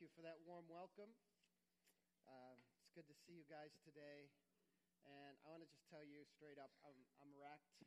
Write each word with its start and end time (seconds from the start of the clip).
thank 0.00 0.16
you 0.16 0.16
for 0.16 0.24
that 0.24 0.40
warm 0.48 0.64
welcome. 0.64 1.12
Uh, 2.24 2.56
it's 2.80 2.88
good 2.96 3.04
to 3.04 3.12
see 3.12 3.36
you 3.36 3.44
guys 3.44 3.68
today. 3.84 4.32
And 5.04 5.36
I 5.44 5.52
want 5.52 5.60
to 5.60 5.68
just 5.68 5.84
tell 5.92 6.00
you 6.00 6.24
straight 6.24 6.56
up 6.56 6.72
I'm, 6.80 6.96
I'm 7.20 7.28
wrecked. 7.36 7.84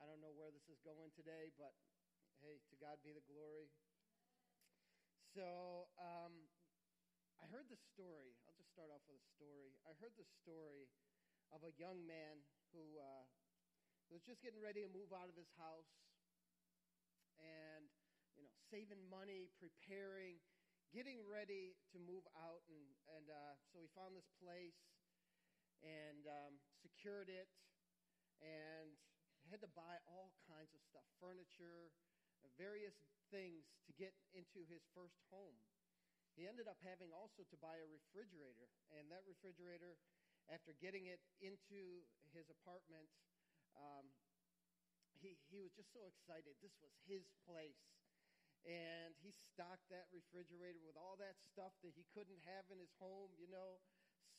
I 0.00 0.08
don't 0.08 0.24
know 0.24 0.32
where 0.32 0.48
this 0.48 0.64
is 0.72 0.80
going 0.80 1.12
today, 1.12 1.52
but 1.60 1.76
hey, 2.40 2.64
to 2.72 2.74
God 2.80 3.04
be 3.04 3.12
the 3.12 3.20
glory. 3.28 3.68
So 5.36 5.92
um, 6.00 6.48
I 7.36 7.44
heard 7.52 7.68
the 7.68 7.76
story. 7.92 8.32
I'll 8.48 8.56
just 8.56 8.72
start 8.72 8.88
off 8.88 9.04
with 9.04 9.20
a 9.20 9.26
story. 9.36 9.76
I 9.84 9.92
heard 10.00 10.16
the 10.16 10.24
story 10.40 10.88
of 11.52 11.60
a 11.68 11.76
young 11.76 12.00
man 12.08 12.48
who 12.72 12.96
uh, 12.96 13.28
was 14.08 14.24
just 14.24 14.40
getting 14.40 14.64
ready 14.64 14.80
to 14.80 14.88
move 14.88 15.12
out 15.12 15.28
of 15.28 15.36
his 15.36 15.52
house 15.60 16.00
and 17.36 17.92
you 18.32 18.40
know 18.40 18.56
saving 18.72 19.04
money, 19.12 19.52
preparing, 19.60 20.40
getting 20.94 21.22
ready 21.26 21.74
to 21.92 21.98
move 21.98 22.24
out, 22.36 22.62
and 22.70 22.86
and 23.18 23.26
uh, 23.30 23.54
so 23.72 23.82
he 23.82 23.88
found 23.94 24.14
this 24.14 24.28
place 24.42 24.78
and 25.84 26.24
um, 26.26 26.58
secured 26.80 27.28
it 27.28 27.48
and 28.40 28.96
had 29.50 29.62
to 29.62 29.70
buy 29.76 30.00
all 30.08 30.34
kinds 30.50 30.74
of 30.74 30.82
stuff, 30.82 31.06
furniture, 31.22 31.94
various 32.58 32.96
things 33.30 33.66
to 33.86 33.92
get 33.94 34.14
into 34.34 34.66
his 34.66 34.82
first 34.94 35.18
home. 35.30 35.56
He 36.34 36.44
ended 36.44 36.68
up 36.68 36.76
having 36.84 37.14
also 37.14 37.46
to 37.48 37.56
buy 37.56 37.80
a 37.80 37.88
refrigerator, 37.88 38.68
and 38.92 39.08
that 39.08 39.24
refrigerator, 39.24 39.96
after 40.52 40.76
getting 40.76 41.08
it 41.08 41.22
into 41.40 42.04
his 42.36 42.50
apartment, 42.52 43.08
um, 43.72 44.12
he, 45.16 45.40
he 45.48 45.64
was 45.64 45.72
just 45.72 45.88
so 45.96 46.04
excited. 46.04 46.52
This 46.60 46.76
was 46.84 46.92
his 47.08 47.24
place. 47.48 47.95
And 48.66 49.14
he 49.22 49.30
stocked 49.30 49.86
that 49.94 50.10
refrigerator 50.10 50.82
with 50.82 50.98
all 50.98 51.14
that 51.22 51.38
stuff 51.38 51.70
that 51.86 51.94
he 51.94 52.02
couldn't 52.10 52.42
have 52.50 52.66
in 52.66 52.82
his 52.82 52.90
home, 52.98 53.30
you 53.38 53.46
know, 53.46 53.78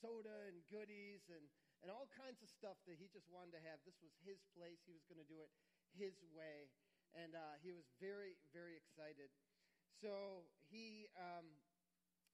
soda 0.03 0.51
and 0.51 0.59
goodies 0.67 1.31
and, 1.31 1.47
and 1.79 1.87
all 1.87 2.11
kinds 2.11 2.43
of 2.43 2.51
stuff 2.51 2.75
that 2.91 2.99
he 2.99 3.07
just 3.07 3.31
wanted 3.31 3.55
to 3.55 3.63
have. 3.63 3.79
This 3.87 3.95
was 4.03 4.11
his 4.27 4.43
place. 4.51 4.83
He 4.83 4.91
was 4.91 5.07
going 5.07 5.23
to 5.23 5.29
do 5.31 5.39
it 5.39 5.47
his 5.95 6.19
way. 6.35 6.67
And 7.15 7.39
uh, 7.39 7.55
he 7.63 7.71
was 7.71 7.87
very, 8.03 8.35
very 8.51 8.75
excited. 8.75 9.31
So 10.03 10.43
he, 10.67 11.07
um, 11.15 11.47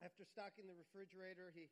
after 0.02 0.26
stocking 0.26 0.66
the 0.66 0.74
refrigerator, 0.74 1.54
he, 1.54 1.70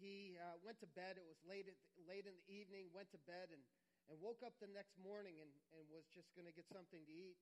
he 0.00 0.40
uh, 0.40 0.56
went 0.64 0.80
to 0.80 0.88
bed. 0.96 1.20
It 1.20 1.28
was 1.28 1.38
late, 1.44 1.68
at, 1.68 1.76
late 2.08 2.24
in 2.24 2.32
the 2.32 2.48
evening, 2.48 2.88
went 2.96 3.12
to 3.12 3.20
bed 3.28 3.52
and, 3.52 3.60
and 4.08 4.16
woke 4.18 4.40
up 4.40 4.56
the 4.64 4.72
next 4.72 4.96
morning 4.96 5.44
and, 5.44 5.52
and 5.76 5.84
was 5.92 6.08
just 6.08 6.32
going 6.32 6.48
to 6.48 6.56
get 6.56 6.64
something 6.72 7.04
to 7.04 7.12
eat. 7.12 7.36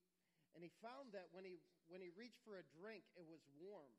And 0.57 0.65
he 0.65 0.73
found 0.81 1.13
that 1.13 1.29
when 1.37 1.45
he, 1.45 1.61
when 1.85 2.01
he 2.01 2.09
reached 2.17 2.41
for 2.41 2.57
a 2.57 2.65
drink, 2.73 3.05
it 3.13 3.29
was 3.29 3.45
warm. 3.61 3.93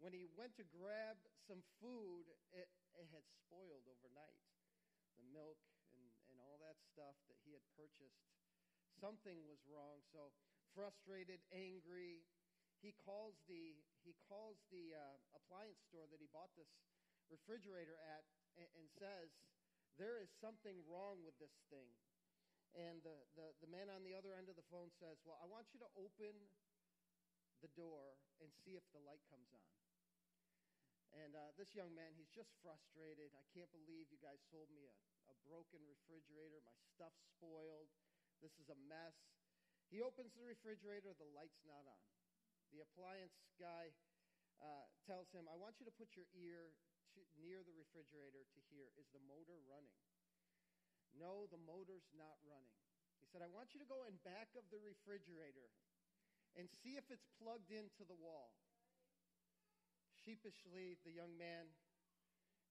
When 0.00 0.16
he 0.16 0.24
went 0.32 0.56
to 0.56 0.64
grab 0.72 1.20
some 1.44 1.60
food, 1.76 2.24
it, 2.56 2.72
it 2.96 3.06
had 3.12 3.28
spoiled 3.28 3.84
overnight. 3.84 4.40
The 5.20 5.28
milk 5.28 5.60
and, 5.92 6.08
and 6.32 6.40
all 6.40 6.56
that 6.64 6.80
stuff 6.80 7.20
that 7.28 7.36
he 7.44 7.52
had 7.52 7.62
purchased. 7.76 8.24
Something 8.96 9.44
was 9.44 9.60
wrong. 9.68 10.00
So, 10.08 10.32
frustrated, 10.72 11.44
angry, 11.52 12.24
he 12.80 12.96
calls 13.04 13.36
the, 13.44 13.76
he 14.02 14.16
calls 14.24 14.56
the 14.72 14.96
uh, 14.96 15.36
appliance 15.36 15.84
store 15.84 16.08
that 16.08 16.18
he 16.18 16.32
bought 16.32 16.50
this 16.56 16.72
refrigerator 17.28 18.00
at 18.08 18.24
and, 18.56 18.68
and 18.80 18.86
says, 18.88 19.36
There 20.00 20.16
is 20.16 20.32
something 20.40 20.80
wrong 20.88 21.20
with 21.22 21.36
this 21.36 21.54
thing. 21.68 21.92
And 22.74 22.98
the, 23.06 23.14
the, 23.38 23.46
the 23.62 23.70
man 23.70 23.86
on 23.86 24.02
the 24.02 24.18
other 24.18 24.34
end 24.34 24.50
of 24.50 24.58
the 24.58 24.66
phone 24.66 24.90
says, 24.98 25.22
Well, 25.22 25.38
I 25.38 25.46
want 25.46 25.70
you 25.70 25.78
to 25.78 25.90
open 25.94 26.34
the 27.62 27.70
door 27.78 28.18
and 28.42 28.50
see 28.66 28.74
if 28.74 28.82
the 28.90 29.02
light 29.06 29.22
comes 29.30 29.46
on. 29.54 29.70
And 31.14 31.38
uh, 31.38 31.54
this 31.54 31.70
young 31.78 31.94
man, 31.94 32.10
he's 32.18 32.30
just 32.34 32.50
frustrated. 32.58 33.30
I 33.38 33.46
can't 33.54 33.70
believe 33.70 34.10
you 34.10 34.18
guys 34.18 34.42
sold 34.50 34.66
me 34.74 34.90
a, 34.90 34.94
a 35.30 35.34
broken 35.46 35.78
refrigerator. 35.86 36.58
My 36.66 36.74
stuff's 36.90 37.22
spoiled. 37.38 37.86
This 38.42 38.58
is 38.58 38.66
a 38.66 38.78
mess. 38.90 39.14
He 39.94 40.02
opens 40.02 40.34
the 40.34 40.42
refrigerator, 40.42 41.14
the 41.14 41.30
light's 41.38 41.62
not 41.62 41.86
on. 41.86 42.04
The 42.74 42.82
appliance 42.82 43.38
guy 43.62 43.94
uh, 44.58 44.90
tells 45.06 45.30
him, 45.30 45.46
I 45.46 45.54
want 45.54 45.78
you 45.78 45.86
to 45.86 45.94
put 45.94 46.18
your 46.18 46.26
ear 46.34 46.74
to, 47.14 47.20
near 47.38 47.62
the 47.62 47.74
refrigerator 47.78 48.42
to 48.42 48.58
hear, 48.74 48.90
is 48.98 49.06
the 49.14 49.22
motor 49.30 49.62
running? 49.70 49.94
No, 51.14 51.46
the 51.50 51.60
motor's 51.62 52.06
not 52.14 52.36
running. 52.46 52.74
He 53.22 53.26
said, 53.30 53.40
I 53.40 53.50
want 53.50 53.72
you 53.72 53.80
to 53.80 53.88
go 53.88 54.04
in 54.04 54.18
back 54.26 54.52
of 54.58 54.66
the 54.68 54.82
refrigerator 54.82 55.70
and 56.58 56.70
see 56.70 56.98
if 56.98 57.06
it's 57.10 57.26
plugged 57.38 57.70
into 57.70 58.06
the 58.06 58.18
wall. 58.18 58.54
Sheepishly, 60.22 60.98
the 61.02 61.14
young 61.14 61.34
man 61.34 61.70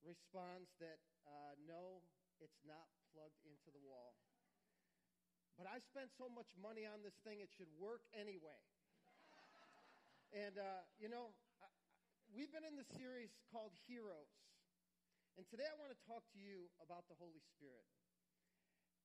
responds 0.04 0.72
that 0.84 1.00
uh, 1.28 1.56
no, 1.64 2.04
it's 2.44 2.60
not 2.68 2.92
plugged 3.16 3.44
into 3.48 3.72
the 3.72 3.80
wall. 3.84 4.16
But 5.56 5.70
I 5.70 5.78
spent 5.80 6.10
so 6.18 6.26
much 6.28 6.50
money 6.58 6.84
on 6.84 7.06
this 7.06 7.16
thing, 7.22 7.40
it 7.40 7.54
should 7.54 7.70
work 7.78 8.02
anyway. 8.18 8.58
and, 10.34 10.58
uh, 10.58 10.82
you 10.98 11.08
know, 11.08 11.32
I, 11.62 11.70
we've 12.34 12.50
been 12.50 12.66
in 12.66 12.74
the 12.74 12.88
series 12.98 13.38
called 13.54 13.72
Heroes. 13.86 14.34
And 15.38 15.46
today 15.50 15.66
I 15.70 15.78
want 15.78 15.94
to 15.94 16.02
talk 16.10 16.26
to 16.34 16.40
you 16.42 16.70
about 16.82 17.06
the 17.06 17.18
Holy 17.18 17.42
Spirit. 17.54 17.86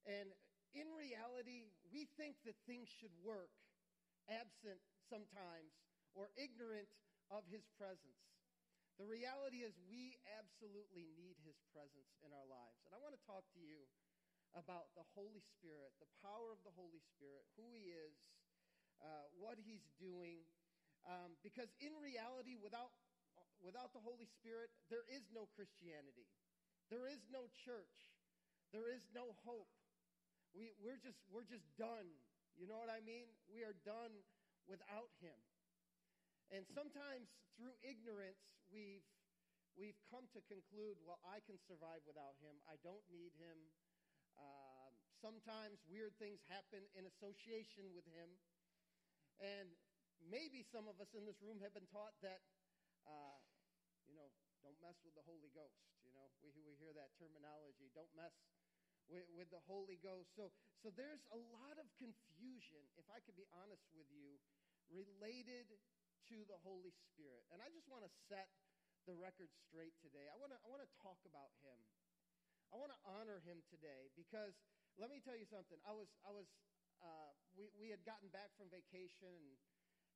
And 0.09 0.33
in 0.73 0.89
reality, 0.97 1.69
we 1.93 2.09
think 2.17 2.41
that 2.49 2.57
things 2.65 2.89
should 2.89 3.13
work 3.21 3.53
absent 4.33 4.81
sometimes 5.05 5.77
or 6.17 6.33
ignorant 6.41 6.89
of 7.29 7.45
his 7.53 7.69
presence. 7.77 8.25
The 8.97 9.07
reality 9.07 9.63
is, 9.63 9.79
we 9.87 10.19
absolutely 10.35 11.07
need 11.15 11.39
his 11.47 11.55
presence 11.71 12.19
in 12.27 12.35
our 12.35 12.49
lives. 12.51 12.83
And 12.83 12.91
I 12.91 12.99
want 12.99 13.15
to 13.15 13.23
talk 13.23 13.47
to 13.55 13.63
you 13.63 13.87
about 14.59 14.91
the 14.99 15.07
Holy 15.15 15.45
Spirit, 15.55 15.95
the 16.03 16.11
power 16.19 16.51
of 16.51 16.59
the 16.67 16.75
Holy 16.75 16.99
Spirit, 17.15 17.47
who 17.55 17.71
he 17.71 17.95
is, 17.95 18.17
uh, 18.99 19.31
what 19.39 19.55
he's 19.63 19.87
doing. 20.03 20.43
Um, 21.07 21.39
because 21.47 21.71
in 21.79 21.95
reality, 22.03 22.59
without, 22.59 22.91
without 23.63 23.95
the 23.95 24.03
Holy 24.03 24.27
Spirit, 24.27 24.75
there 24.91 25.07
is 25.07 25.23
no 25.31 25.47
Christianity, 25.55 26.27
there 26.91 27.07
is 27.07 27.23
no 27.31 27.47
church, 27.55 28.11
there 28.75 28.91
is 28.91 29.07
no 29.15 29.31
hope. 29.47 29.71
We, 30.59 30.75
we're, 30.83 30.99
just, 30.99 31.23
we're 31.31 31.47
just 31.47 31.63
done. 31.79 32.11
You 32.59 32.67
know 32.67 32.83
what 32.83 32.91
I 32.91 32.99
mean? 32.99 33.31
We 33.47 33.63
are 33.63 33.79
done 33.87 34.11
without 34.67 35.15
him. 35.23 35.39
And 36.51 36.67
sometimes 36.75 37.31
through 37.55 37.79
ignorance, 37.87 38.43
we've, 38.67 39.07
we've 39.79 40.03
come 40.11 40.27
to 40.35 40.43
conclude, 40.51 40.99
well, 41.07 41.23
I 41.23 41.39
can 41.47 41.63
survive 41.71 42.03
without 42.11 42.35
him. 42.43 42.59
I 42.67 42.75
don't 42.83 43.07
need 43.07 43.31
him. 43.39 43.71
Uh, 44.35 44.91
sometimes 45.23 45.79
weird 45.87 46.19
things 46.19 46.43
happen 46.51 46.83
in 46.99 47.07
association 47.07 47.95
with 47.95 48.11
him. 48.11 48.27
And 49.39 49.71
maybe 50.19 50.67
some 50.67 50.91
of 50.91 50.99
us 50.99 51.15
in 51.15 51.23
this 51.23 51.39
room 51.39 51.63
have 51.63 51.71
been 51.71 51.87
taught 51.87 52.19
that, 52.27 52.43
uh, 53.07 53.39
you 54.11 54.19
know, 54.19 54.27
don't 54.67 54.79
mess 54.83 54.99
with 55.07 55.15
the 55.15 55.23
Holy 55.23 55.55
Ghost. 55.55 55.79
You 56.03 56.11
know, 56.19 56.27
we, 56.43 56.51
we 56.67 56.75
hear 56.83 56.91
that 56.99 57.15
terminology. 57.15 57.95
Don't 57.95 58.11
mess 58.19 58.35
with, 59.09 59.27
with 59.33 59.49
the 59.51 59.61
Holy 59.65 59.97
Ghost. 60.01 60.33
So, 60.37 60.53
so 60.81 60.93
there's 60.93 61.25
a 61.33 61.41
lot 61.53 61.77
of 61.81 61.89
confusion, 61.97 62.85
if 63.01 63.09
I 63.09 63.21
could 63.25 63.37
be 63.37 63.49
honest 63.53 63.85
with 63.97 64.09
you, 64.13 64.37
related 64.93 65.69
to 66.29 66.37
the 66.49 66.61
Holy 66.61 66.93
Spirit. 67.13 67.45
And 67.53 67.61
I 67.65 67.69
just 67.73 67.89
want 67.89 68.05
to 68.05 68.13
set 68.29 68.49
the 69.09 69.17
record 69.17 69.49
straight 69.69 69.97
today. 70.05 70.29
I 70.29 70.37
want 70.37 70.53
to, 70.53 70.61
I 70.61 70.69
want 70.69 70.85
to 70.85 70.93
talk 71.01 71.21
about 71.25 71.53
him. 71.65 71.81
I 72.69 72.77
want 72.77 72.93
to 72.93 73.01
honor 73.09 73.41
him 73.41 73.65
today 73.73 74.13
because 74.13 74.53
let 75.01 75.09
me 75.09 75.25
tell 75.25 75.37
you 75.37 75.49
something. 75.49 75.81
I 75.89 75.95
was, 75.97 76.13
I 76.21 76.29
was, 76.29 76.45
uh, 77.01 77.33
we, 77.57 77.73
we 77.81 77.89
had 77.89 78.05
gotten 78.05 78.29
back 78.29 78.53
from 78.61 78.69
vacation 78.69 79.33
and, 79.33 79.57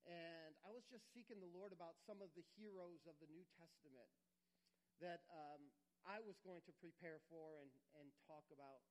and 0.05 0.53
I 0.61 0.69
was 0.69 0.85
just 0.85 1.09
seeking 1.15 1.41
the 1.41 1.49
Lord 1.49 1.73
about 1.73 1.97
some 2.05 2.21
of 2.21 2.29
the 2.37 2.45
heroes 2.53 3.07
of 3.09 3.17
the 3.17 3.29
New 3.31 3.41
Testament 3.57 4.11
that 5.01 5.25
um, 5.33 5.73
I 6.03 6.19
was 6.19 6.35
going 6.43 6.63
to 6.67 6.73
prepare 6.83 7.23
for 7.31 7.59
and, 7.59 7.71
and 7.99 8.07
talk 8.27 8.43
about. 8.51 8.83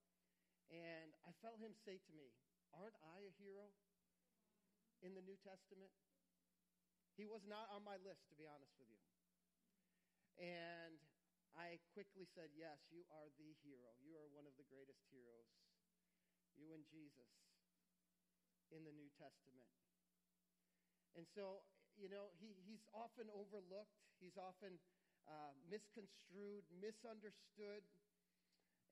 And 0.72 1.12
I 1.28 1.36
felt 1.44 1.60
him 1.60 1.76
say 1.84 2.00
to 2.00 2.12
me, 2.16 2.32
Aren't 2.72 2.96
I 3.04 3.28
a 3.28 3.32
hero 3.36 3.68
in 5.04 5.12
the 5.12 5.24
New 5.24 5.36
Testament? 5.44 5.92
He 7.12 7.28
was 7.28 7.44
not 7.44 7.68
on 7.68 7.84
my 7.84 8.00
list, 8.00 8.24
to 8.32 8.34
be 8.40 8.48
honest 8.48 8.72
with 8.80 8.88
you. 8.88 9.04
And 10.40 10.96
I 11.52 11.76
quickly 11.92 12.24
said, 12.32 12.48
Yes, 12.56 12.80
you 12.88 13.04
are 13.12 13.28
the 13.36 13.52
hero. 13.60 13.92
You 14.00 14.16
are 14.16 14.28
one 14.32 14.48
of 14.48 14.56
the 14.56 14.64
greatest 14.72 15.04
heroes. 15.12 15.52
You 16.56 16.72
and 16.72 16.84
Jesus 16.88 17.28
in 18.72 18.88
the 18.88 18.94
New 18.96 19.12
Testament. 19.20 19.68
And 21.12 21.28
so, 21.28 21.60
you 21.92 22.08
know, 22.08 22.32
he, 22.40 22.56
he's 22.64 22.80
often 22.96 23.28
overlooked, 23.28 24.00
he's 24.16 24.40
often 24.40 24.80
uh, 25.28 25.52
misconstrued, 25.70 26.66
misunderstood. 26.78 27.84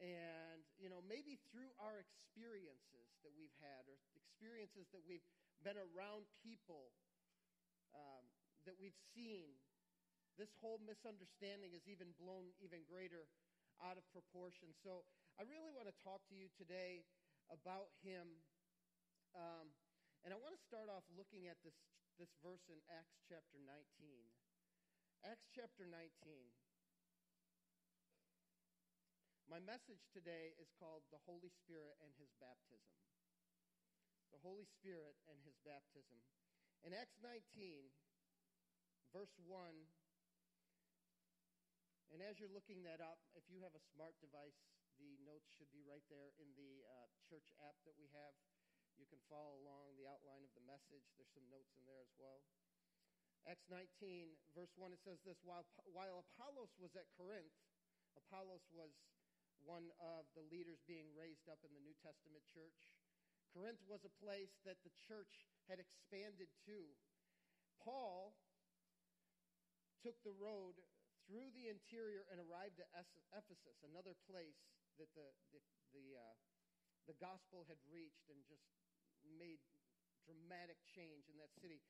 And, 0.00 0.64
you 0.80 0.88
know, 0.88 1.04
maybe 1.04 1.36
through 1.52 1.76
our 1.76 2.00
experiences 2.00 3.12
that 3.20 3.36
we've 3.36 3.52
had 3.60 3.84
or 3.84 4.00
experiences 4.16 4.88
that 4.96 5.04
we've 5.04 5.24
been 5.60 5.76
around 5.76 6.24
people 6.40 6.96
um, 7.92 8.24
that 8.64 8.80
we've 8.80 8.96
seen 9.12 9.60
this 10.40 10.56
whole 10.56 10.80
misunderstanding 10.80 11.76
is 11.76 11.84
even 11.84 12.16
blown 12.16 12.48
even 12.64 12.80
greater 12.88 13.28
out 13.84 14.00
of 14.00 14.04
proportion. 14.08 14.72
So 14.80 15.04
I 15.36 15.44
really 15.44 15.68
want 15.68 15.88
to 15.88 15.96
talk 16.00 16.24
to 16.32 16.36
you 16.36 16.48
today 16.56 17.04
about 17.52 17.92
him. 18.00 18.40
Um, 19.36 19.68
and 20.24 20.32
I 20.32 20.38
want 20.40 20.56
to 20.56 20.62
start 20.64 20.88
off 20.88 21.04
looking 21.12 21.48
at 21.48 21.60
this, 21.64 21.76
this 22.16 22.32
verse 22.44 22.64
in 22.72 22.80
Acts 22.88 23.20
chapter 23.28 23.60
19. 23.60 23.68
Acts 25.40 25.56
chapter 25.56 25.88
19. 25.88 25.96
My 29.48 29.56
message 29.56 30.04
today 30.12 30.52
is 30.60 30.68
called 30.76 31.00
The 31.08 31.24
Holy 31.24 31.48
Spirit 31.48 31.96
and 32.04 32.12
His 32.20 32.28
Baptism. 32.36 32.92
The 34.36 34.42
Holy 34.44 34.68
Spirit 34.68 35.16
and 35.32 35.40
His 35.40 35.56
Baptism. 35.64 36.20
In 36.84 36.92
Acts 36.92 37.16
19, 37.24 37.40
verse 39.16 39.32
1, 39.40 39.88
and 42.12 42.20
as 42.20 42.36
you're 42.36 42.52
looking 42.52 42.84
that 42.84 43.00
up, 43.00 43.24
if 43.32 43.48
you 43.48 43.64
have 43.64 43.72
a 43.72 43.88
smart 43.96 44.20
device, 44.20 44.60
the 45.00 45.16
notes 45.24 45.48
should 45.56 45.72
be 45.72 45.80
right 45.88 46.04
there 46.12 46.36
in 46.36 46.52
the 46.52 46.84
uh, 46.84 47.08
church 47.24 47.48
app 47.64 47.80
that 47.88 47.96
we 47.96 48.12
have. 48.12 48.36
You 49.00 49.08
can 49.08 49.24
follow 49.32 49.56
along 49.56 49.96
the 49.96 50.04
outline 50.04 50.44
of 50.44 50.52
the 50.52 50.68
message. 50.68 51.08
There's 51.16 51.32
some 51.32 51.48
notes 51.48 51.72
in 51.80 51.88
there 51.88 52.04
as 52.04 52.12
well. 52.20 52.44
Acts 53.48 53.68
19, 53.72 54.36
verse 54.52 54.72
1, 54.76 54.92
it 54.92 55.00
says 55.00 55.20
this 55.24 55.40
While, 55.40 55.64
while 55.88 56.24
Apollos 56.28 56.76
was 56.76 56.92
at 56.96 57.08
Corinth, 57.16 57.56
Apollos 58.16 58.64
was 58.68 58.92
one 59.64 59.92
of 60.00 60.28
the 60.36 60.44
leaders 60.48 60.80
being 60.88 61.08
raised 61.12 61.48
up 61.48 61.60
in 61.64 61.72
the 61.72 61.84
New 61.84 61.96
Testament 62.00 62.44
church. 62.52 62.92
Corinth 63.52 63.80
was 63.88 64.04
a 64.04 64.18
place 64.22 64.60
that 64.64 64.80
the 64.84 64.94
church 65.08 65.48
had 65.68 65.80
expanded 65.80 66.48
to. 66.68 66.86
Paul 67.80 68.36
took 70.00 70.16
the 70.24 70.36
road 70.36 70.80
through 71.28 71.52
the 71.52 71.68
interior 71.68 72.24
and 72.32 72.40
arrived 72.40 72.80
at 72.80 72.88
Ephesus, 73.30 73.78
another 73.84 74.16
place 74.26 74.58
that 74.98 75.10
the, 75.14 75.28
the, 75.52 75.60
the, 75.94 76.06
uh, 76.16 76.36
the 77.06 77.16
gospel 77.20 77.64
had 77.68 77.78
reached 77.88 78.28
and 78.32 78.40
just 78.48 78.64
made 79.22 79.60
dramatic 80.24 80.80
change 80.86 81.28
in 81.28 81.36
that 81.40 81.52
city. 81.58 81.80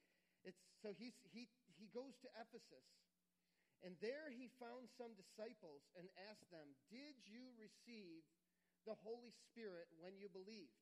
It's, 0.45 0.61
so 0.81 0.97
he's, 0.97 1.17
he, 1.31 1.49
he 1.77 1.89
goes 1.93 2.17
to 2.25 2.29
Ephesus 2.37 2.89
and 3.81 3.97
there 4.05 4.29
he 4.29 4.53
found 4.61 4.93
some 4.93 5.17
disciples 5.17 5.89
and 5.97 6.05
asked 6.29 6.49
them, 6.53 6.77
Did 6.93 7.17
you 7.25 7.57
receive 7.57 8.21
the 8.85 8.97
Holy 9.01 9.33
Spirit 9.49 9.89
when 9.97 10.21
you 10.21 10.29
believed? 10.29 10.77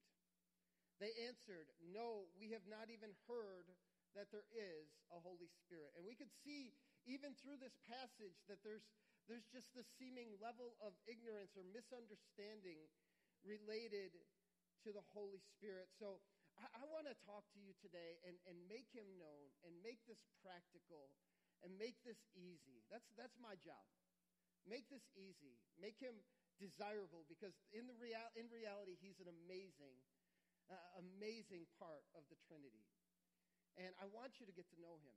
They 0.99 1.14
answered, 1.31 1.70
No, 1.78 2.26
we 2.34 2.50
have 2.50 2.66
not 2.66 2.90
even 2.90 3.14
heard 3.31 3.70
that 4.19 4.34
there 4.34 4.46
is 4.50 4.90
a 5.14 5.22
Holy 5.22 5.46
Spirit. 5.62 5.94
And 5.94 6.02
we 6.02 6.19
could 6.19 6.32
see, 6.43 6.75
even 7.06 7.38
through 7.38 7.62
this 7.62 7.78
passage, 7.87 8.34
that 8.50 8.58
there's, 8.66 8.82
there's 9.31 9.46
just 9.55 9.70
the 9.78 9.87
seeming 9.94 10.34
level 10.43 10.75
of 10.82 10.99
ignorance 11.06 11.55
or 11.55 11.62
misunderstanding 11.70 12.82
related 13.46 14.10
to 14.82 14.90
the 14.90 15.06
Holy 15.14 15.38
Spirit. 15.55 15.87
So 16.02 16.19
I, 16.58 16.82
I 16.82 16.84
want 16.90 17.06
to 17.06 17.14
talk 17.22 17.46
to 17.55 17.60
you 17.62 17.72
today 17.78 18.19
and, 18.26 18.34
and 18.50 18.56
make 18.66 18.90
him 18.90 19.06
known 19.19 19.50
and 19.62 19.72
make 19.81 20.02
this 20.10 20.20
practical 20.43 21.14
and 21.62 21.75
make 21.78 21.99
this 22.02 22.19
easy. 22.34 22.82
That's, 22.90 23.06
that's 23.14 23.38
my 23.38 23.55
job. 23.58 23.82
Make 24.66 24.90
this 24.90 25.06
easy. 25.14 25.58
Make 25.78 25.99
him 25.99 26.19
desirable 26.58 27.22
because 27.31 27.55
in, 27.70 27.87
the 27.87 27.96
real, 27.99 28.19
in 28.34 28.50
reality, 28.50 28.99
he's 28.99 29.22
an 29.22 29.31
amazing, 29.31 29.94
uh, 30.66 31.02
amazing 31.02 31.66
part 31.78 32.05
of 32.19 32.26
the 32.31 32.38
Trinity. 32.46 32.87
And 33.78 33.94
I 34.02 34.10
want 34.10 34.43
you 34.43 34.44
to 34.46 34.55
get 34.55 34.66
to 34.75 34.78
know 34.82 34.99
him. 34.99 35.16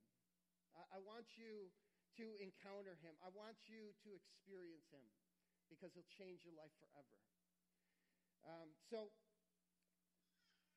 I, 0.77 0.97
I 0.97 0.99
want 1.01 1.35
you 1.35 1.73
to 2.21 2.25
encounter 2.37 2.93
him. 3.01 3.17
I 3.25 3.33
want 3.33 3.57
you 3.65 3.97
to 4.05 4.09
experience 4.13 4.85
him 4.93 5.03
because 5.71 5.95
he'll 5.97 6.13
change 6.13 6.45
your 6.45 6.53
life 6.53 6.73
forever. 6.77 7.17
Um, 8.43 8.69
so, 8.89 9.13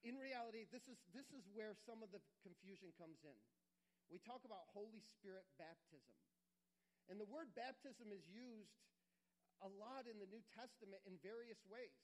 in 0.05 0.21
reality, 0.21 0.69
this 0.69 0.85
is, 0.87 1.01
this 1.17 1.27
is 1.33 1.49
where 1.57 1.73
some 1.89 2.05
of 2.05 2.13
the 2.13 2.21
confusion 2.45 2.93
comes 3.01 3.19
in 3.25 3.37
we 4.13 4.21
talk 4.21 4.45
about 4.45 4.69
Holy 4.73 5.01
Spirit 5.17 5.43
baptism. 5.57 6.17
And 7.09 7.21
the 7.21 7.29
word 7.29 7.53
baptism 7.53 8.13
is 8.13 8.25
used 8.29 8.79
a 9.59 9.69
lot 9.69 10.09
in 10.09 10.17
the 10.21 10.29
New 10.29 10.45
Testament 10.53 11.01
in 11.05 11.17
various 11.21 11.61
ways. 11.69 11.99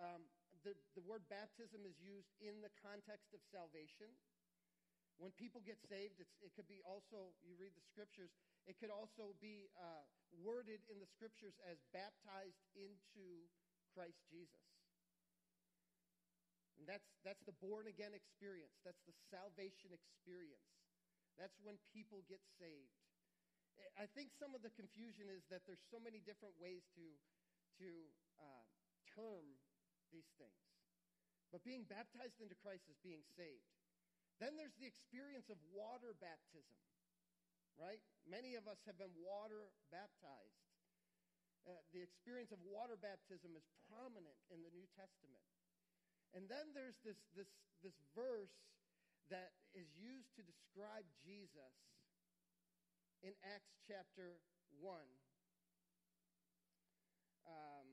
Um, 0.00 0.24
the, 0.64 0.72
the 0.96 1.04
word 1.04 1.24
baptism 1.28 1.84
is 1.84 1.96
used 2.00 2.32
in 2.40 2.60
the 2.64 2.72
context 2.80 3.32
of 3.36 3.40
salvation. 3.52 4.08
When 5.20 5.34
people 5.36 5.60
get 5.60 5.76
saved, 5.84 6.22
it 6.22 6.50
could 6.56 6.66
be 6.66 6.80
also, 6.88 7.36
you 7.44 7.54
read 7.60 7.76
the 7.76 7.84
scriptures, 7.84 8.32
it 8.64 8.80
could 8.80 8.90
also 8.90 9.36
be 9.44 9.68
uh, 9.76 10.06
worded 10.40 10.80
in 10.88 10.96
the 10.98 11.08
scriptures 11.12 11.58
as 11.68 11.76
baptized 11.92 12.64
into 12.72 13.44
Christ 13.92 14.24
Jesus. 14.32 14.81
And 16.82 16.90
that's, 16.90 17.06
that's 17.22 17.46
the 17.46 17.54
born 17.62 17.86
again 17.86 18.10
experience, 18.10 18.74
that's 18.82 19.06
the 19.06 19.14
salvation 19.30 19.94
experience. 19.94 20.66
That's 21.38 21.54
when 21.62 21.78
people 21.94 22.26
get 22.26 22.42
saved. 22.58 22.90
I 23.94 24.10
think 24.10 24.34
some 24.34 24.50
of 24.50 24.66
the 24.66 24.74
confusion 24.74 25.30
is 25.30 25.46
that 25.46 25.62
there's 25.62 25.86
so 25.94 26.02
many 26.02 26.18
different 26.26 26.58
ways 26.58 26.82
to, 26.98 27.06
to 27.86 27.88
uh, 28.34 28.66
term 29.14 29.46
these 30.10 30.26
things. 30.42 30.58
But 31.54 31.62
being 31.62 31.86
baptized 31.86 32.42
into 32.42 32.58
Christ 32.58 32.90
is 32.90 32.98
being 33.06 33.22
saved. 33.38 33.70
Then 34.42 34.58
there's 34.58 34.74
the 34.74 34.90
experience 34.90 35.54
of 35.54 35.62
water 35.70 36.18
baptism, 36.18 36.82
right? 37.78 38.02
Many 38.26 38.58
of 38.58 38.66
us 38.66 38.82
have 38.90 38.98
been 38.98 39.14
water 39.22 39.70
baptized. 39.94 40.66
Uh, 41.62 41.78
the 41.94 42.02
experience 42.02 42.50
of 42.50 42.58
water 42.66 42.98
baptism 42.98 43.54
is 43.54 43.62
prominent 43.86 44.34
in 44.50 44.66
the 44.66 44.72
New 44.74 44.90
Testament. 44.98 45.46
And 46.32 46.48
then 46.48 46.72
there's 46.72 46.96
this, 47.04 47.20
this, 47.36 47.48
this 47.84 47.96
verse 48.16 48.56
that 49.28 49.52
is 49.76 49.88
used 49.96 50.32
to 50.36 50.42
describe 50.44 51.04
Jesus 51.20 51.76
in 53.20 53.36
Acts 53.44 53.76
chapter 53.84 54.40
1. 54.80 54.96
Um, 57.48 57.88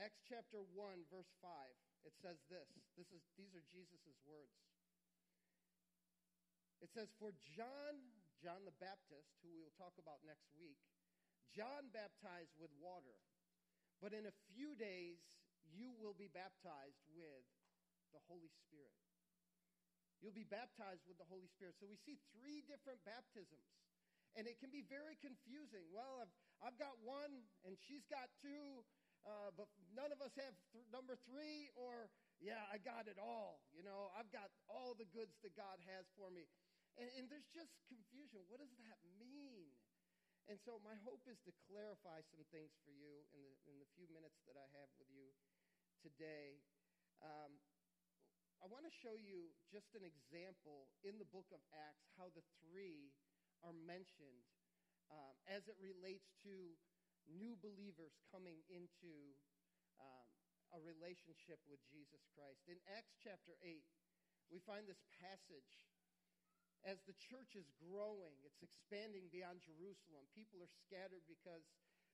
Acts 0.00 0.20
chapter 0.28 0.64
1, 0.72 1.08
verse 1.12 1.30
5. 1.40 1.48
It 2.08 2.14
says 2.22 2.38
this. 2.48 2.68
this 2.96 3.08
is, 3.12 3.22
these 3.36 3.52
are 3.52 3.64
Jesus' 3.68 4.16
words. 4.24 4.56
It 6.80 6.92
says, 6.92 7.08
For 7.16 7.32
John, 7.56 7.98
John 8.40 8.64
the 8.64 8.76
Baptist, 8.76 9.32
who 9.40 9.50
we 9.52 9.60
will 9.60 9.76
talk 9.80 9.96
about 9.96 10.20
next 10.24 10.52
week, 10.56 10.78
John 11.56 11.88
baptized 11.92 12.52
with 12.60 12.68
water, 12.76 13.16
but 13.98 14.12
in 14.12 14.28
a 14.28 14.34
few 14.52 14.76
days 14.76 15.16
you 15.74 15.94
will 15.98 16.14
be 16.14 16.28
baptized 16.28 17.02
with 17.14 17.44
the 18.14 18.22
Holy 18.26 18.50
Spirit. 18.66 18.94
You'll 20.20 20.36
be 20.36 20.48
baptized 20.48 21.04
with 21.04 21.20
the 21.20 21.28
Holy 21.28 21.48
Spirit. 21.52 21.76
So 21.76 21.84
we 21.84 22.00
see 22.00 22.16
three 22.32 22.64
different 22.64 23.04
baptisms. 23.04 23.68
And 24.36 24.44
it 24.44 24.60
can 24.60 24.68
be 24.72 24.84
very 24.84 25.16
confusing. 25.16 25.88
Well, 25.92 26.24
I've, 26.24 26.34
I've 26.60 26.78
got 26.80 27.00
one 27.00 27.48
and 27.64 27.76
she's 27.88 28.04
got 28.08 28.28
two, 28.40 28.84
uh, 29.24 29.52
but 29.56 29.68
none 29.96 30.12
of 30.12 30.20
us 30.20 30.32
have 30.36 30.52
th- 30.72 30.84
number 30.92 31.16
three, 31.24 31.72
or, 31.72 32.12
yeah, 32.40 32.68
I 32.68 32.76
got 32.76 33.08
it 33.08 33.16
all. 33.16 33.64
You 33.72 33.80
know, 33.80 34.12
I've 34.12 34.28
got 34.32 34.52
all 34.68 34.92
the 34.92 35.08
goods 35.08 35.36
that 35.40 35.56
God 35.56 35.80
has 35.88 36.04
for 36.16 36.28
me. 36.28 36.44
And, 37.00 37.08
and 37.16 37.24
there's 37.28 37.48
just 37.52 37.72
confusion. 37.88 38.44
What 38.48 38.60
does 38.60 38.72
that 38.80 39.00
mean? 39.20 39.72
And 40.48 40.60
so 40.62 40.78
my 40.84 40.94
hope 41.02 41.26
is 41.26 41.40
to 41.42 41.52
clarify 41.66 42.22
some 42.30 42.44
things 42.54 42.70
for 42.86 42.94
you 42.94 43.26
in 43.34 43.40
the, 43.42 43.52
in 43.66 43.74
the 43.82 43.88
few 43.98 44.06
minutes 44.12 44.38
that 44.46 44.54
I 44.54 44.68
have 44.78 44.88
with 45.00 45.10
you 45.10 45.34
today. 46.00 46.60
Um, 47.24 47.56
I 48.60 48.66
want 48.68 48.88
to 48.88 48.94
show 49.04 49.14
you 49.20 49.52
just 49.68 49.92
an 49.92 50.04
example 50.04 50.88
in 51.04 51.20
the 51.20 51.28
book 51.28 51.48
of 51.52 51.60
Acts 51.72 52.08
how 52.16 52.32
the 52.32 52.44
three 52.64 53.12
are 53.60 53.76
mentioned 53.76 54.48
um, 55.12 55.36
as 55.46 55.68
it 55.68 55.76
relates 55.78 56.32
to 56.42 56.74
new 57.28 57.58
believers 57.58 58.16
coming 58.32 58.62
into 58.70 59.36
um, 60.00 60.28
a 60.74 60.80
relationship 60.82 61.60
with 61.66 61.82
Jesus 61.86 62.22
Christ. 62.34 62.64
In 62.66 62.78
Acts 62.90 63.14
chapter 63.22 63.54
8, 63.62 63.82
we 64.50 64.62
find 64.62 64.86
this 64.86 65.02
passage 65.22 65.70
as 66.86 67.02
the 67.02 67.18
church 67.18 67.58
is 67.58 67.66
growing, 67.82 68.38
it's 68.46 68.62
expanding 68.62 69.26
beyond 69.34 69.58
Jerusalem. 69.66 70.30
People 70.38 70.62
are 70.62 70.70
scattered 70.86 71.26
because 71.26 71.66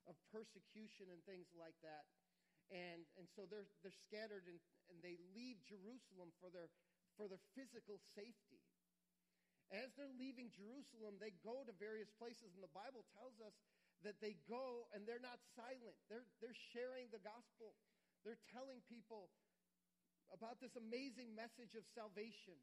of 0.08 0.16
persecution 0.32 1.12
and 1.12 1.20
things 1.28 1.52
like 1.52 1.76
that. 1.84 2.08
And, 2.70 3.02
and 3.18 3.26
so 3.34 3.48
they're, 3.50 3.68
they're 3.82 4.00
scattered 4.08 4.46
in, 4.46 4.56
and 4.88 4.96
they 5.02 5.18
leave 5.34 5.60
Jerusalem 5.66 6.32
for 6.38 6.48
their, 6.48 6.70
for 7.18 7.26
their 7.28 7.42
physical 7.56 7.98
safety. 8.14 8.62
As 9.72 9.88
they're 9.96 10.12
leaving 10.20 10.52
Jerusalem, 10.52 11.16
they 11.16 11.32
go 11.40 11.64
to 11.64 11.72
various 11.80 12.12
places, 12.20 12.52
and 12.52 12.60
the 12.60 12.72
Bible 12.76 13.08
tells 13.16 13.36
us 13.40 13.56
that 14.04 14.20
they 14.20 14.36
go 14.50 14.90
and 14.92 15.06
they're 15.06 15.22
not 15.22 15.40
silent. 15.56 15.96
They're, 16.10 16.26
they're 16.42 16.58
sharing 16.74 17.08
the 17.08 17.22
gospel, 17.22 17.72
they're 18.26 18.40
telling 18.52 18.82
people 18.86 19.32
about 20.32 20.58
this 20.60 20.72
amazing 20.76 21.32
message 21.36 21.76
of 21.76 21.84
salvation. 21.92 22.56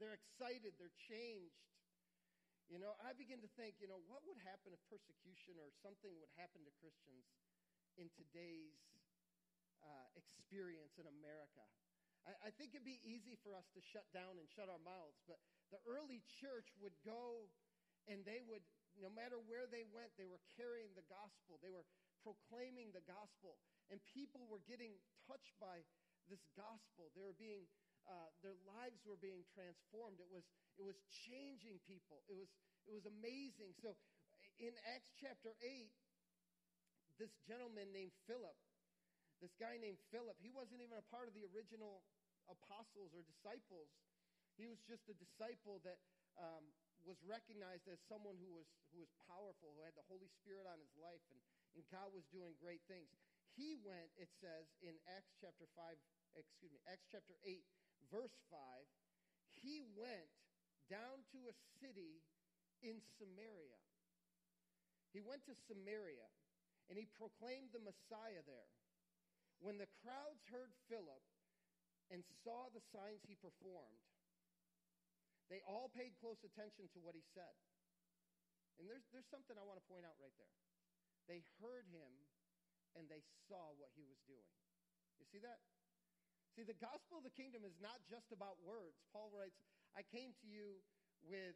They're 0.00 0.16
excited, 0.16 0.76
they're 0.80 0.96
changed. 1.12 1.60
you 2.72 2.80
know, 2.80 2.96
I 3.04 3.12
begin 3.12 3.42
to 3.44 3.50
think, 3.58 3.76
you 3.82 3.88
know, 3.90 4.00
what 4.08 4.24
would 4.24 4.40
happen 4.46 4.72
if 4.72 4.80
persecution 4.88 5.58
or 5.60 5.68
something 5.84 6.14
would 6.22 6.32
happen 6.40 6.64
to 6.64 6.72
Christians 6.80 7.26
in 7.98 8.08
today's 8.16 8.78
uh, 9.84 10.08
experience 10.16 10.96
in 11.00 11.06
America? 11.08 11.64
I, 12.26 12.48
I 12.48 12.50
think 12.54 12.76
it'd 12.76 12.86
be 12.86 13.00
easy 13.04 13.36
for 13.40 13.56
us 13.56 13.66
to 13.72 13.80
shut 13.80 14.08
down 14.12 14.36
and 14.36 14.46
shut 14.52 14.68
our 14.68 14.82
mouths, 14.82 15.20
but 15.24 15.40
the 15.72 15.80
early 15.88 16.20
church 16.40 16.68
would 16.80 16.96
go 17.06 17.48
and 18.08 18.24
they 18.24 18.40
would, 18.42 18.64
no 18.98 19.12
matter 19.12 19.36
where 19.38 19.68
they 19.68 19.84
went, 19.92 20.10
they 20.16 20.26
were 20.26 20.40
carrying 20.56 20.90
the 20.96 21.06
gospel. 21.06 21.60
They 21.60 21.72
were 21.72 21.86
proclaiming 22.24 22.90
the 22.90 23.04
gospel. 23.04 23.60
And 23.92 24.00
people 24.10 24.48
were 24.48 24.62
getting 24.64 24.96
touched 25.28 25.54
by 25.60 25.84
this 26.26 26.40
gospel. 26.56 27.12
They 27.12 27.24
were 27.24 27.36
being, 27.36 27.68
uh, 28.08 28.30
their 28.40 28.56
lives 28.64 29.04
were 29.04 29.20
being 29.20 29.44
transformed. 29.52 30.18
It 30.18 30.30
was, 30.30 30.46
it 30.80 30.84
was 30.86 30.96
changing 31.28 31.78
people. 31.84 32.24
It 32.30 32.34
was, 32.34 32.48
it 32.88 32.94
was 32.94 33.04
amazing. 33.04 33.76
So 33.78 33.94
in 34.58 34.72
Acts 34.96 35.12
chapter 35.20 35.54
8, 35.60 35.90
this 37.20 37.32
gentleman 37.44 37.92
named 37.92 38.16
Philip, 38.24 38.56
this 39.40 39.56
guy 39.56 39.80
named 39.80 39.98
Philip, 40.12 40.36
he 40.40 40.52
wasn't 40.52 40.84
even 40.84 41.00
a 41.00 41.06
part 41.08 41.26
of 41.26 41.34
the 41.34 41.48
original 41.52 42.04
apostles 42.48 43.16
or 43.16 43.24
disciples. 43.24 43.88
He 44.60 44.68
was 44.68 44.80
just 44.84 45.08
a 45.08 45.16
disciple 45.16 45.80
that 45.88 45.96
um, 46.36 46.64
was 47.04 47.16
recognized 47.24 47.88
as 47.88 47.96
someone 48.04 48.36
who 48.36 48.52
was, 48.52 48.68
who 48.92 49.00
was 49.00 49.12
powerful, 49.24 49.72
who 49.72 49.82
had 49.84 49.96
the 49.96 50.04
Holy 50.06 50.28
Spirit 50.40 50.68
on 50.68 50.76
his 50.76 50.92
life, 51.00 51.24
and, 51.32 51.40
and 51.76 51.82
God 51.88 52.12
was 52.12 52.28
doing 52.28 52.52
great 52.60 52.84
things. 52.84 53.08
He 53.56 53.80
went, 53.80 54.12
it 54.20 54.30
says 54.38 54.68
in 54.84 54.94
Acts 55.10 55.32
chapter 55.40 55.66
5, 55.74 55.96
excuse 56.36 56.70
me, 56.70 56.80
Acts 56.86 57.08
chapter 57.08 57.34
8, 57.42 57.64
verse 58.12 58.36
5, 58.52 58.60
he 59.64 59.82
went 59.96 60.30
down 60.88 61.24
to 61.34 61.38
a 61.48 61.54
city 61.80 62.22
in 62.84 63.00
Samaria. 63.18 63.80
He 65.12 65.20
went 65.20 65.42
to 65.50 65.54
Samaria 65.66 66.28
and 66.88 66.98
he 66.98 67.06
proclaimed 67.18 67.70
the 67.70 67.82
Messiah 67.82 68.42
there. 68.46 68.70
When 69.60 69.76
the 69.76 69.88
crowds 70.00 70.40
heard 70.48 70.72
Philip 70.88 71.24
and 72.08 72.24
saw 72.42 72.72
the 72.72 72.80
signs 72.92 73.20
he 73.28 73.36
performed, 73.36 74.00
they 75.52 75.60
all 75.68 75.92
paid 75.92 76.16
close 76.16 76.40
attention 76.40 76.88
to 76.96 76.98
what 77.04 77.12
he 77.12 77.24
said. 77.36 77.54
And 78.80 78.88
there's, 78.88 79.04
there's 79.12 79.28
something 79.28 79.54
I 79.60 79.64
want 79.66 79.76
to 79.76 79.86
point 79.90 80.08
out 80.08 80.16
right 80.16 80.32
there. 80.40 80.54
They 81.28 81.44
heard 81.60 81.84
him 81.92 82.08
and 82.96 83.04
they 83.06 83.20
saw 83.46 83.76
what 83.76 83.92
he 83.94 84.02
was 84.08 84.18
doing. 84.24 84.50
You 85.20 85.28
see 85.28 85.42
that? 85.44 85.60
See, 86.56 86.64
the 86.64 86.78
gospel 86.80 87.20
of 87.20 87.24
the 87.28 87.34
kingdom 87.36 87.62
is 87.62 87.76
not 87.78 88.00
just 88.08 88.32
about 88.32 88.58
words. 88.64 88.98
Paul 89.12 89.30
writes, 89.30 89.60
I 89.94 90.02
came 90.02 90.32
to 90.42 90.48
you 90.48 90.80
with 91.22 91.54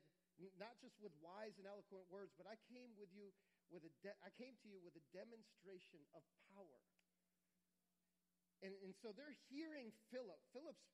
not 0.59 0.75
just 0.83 0.99
with 0.99 1.15
wise 1.23 1.55
and 1.63 1.67
eloquent 1.67 2.07
words, 2.11 2.35
but 2.35 2.47
I 2.51 2.59
came 2.67 2.91
with 2.99 3.11
you 3.15 3.31
with 3.71 3.87
a 3.87 3.93
de- 4.03 4.21
I 4.23 4.31
came 4.35 4.55
to 4.63 4.67
you 4.67 4.83
with 4.83 4.95
a 4.99 5.05
demonstration 5.15 6.03
of 6.15 6.23
power. 6.51 6.79
And, 8.65 8.73
and 8.81 8.97
so 8.97 9.13
they're 9.13 9.37
hearing 9.53 9.93
Philip. 10.09 10.41
Philip's 10.57 10.89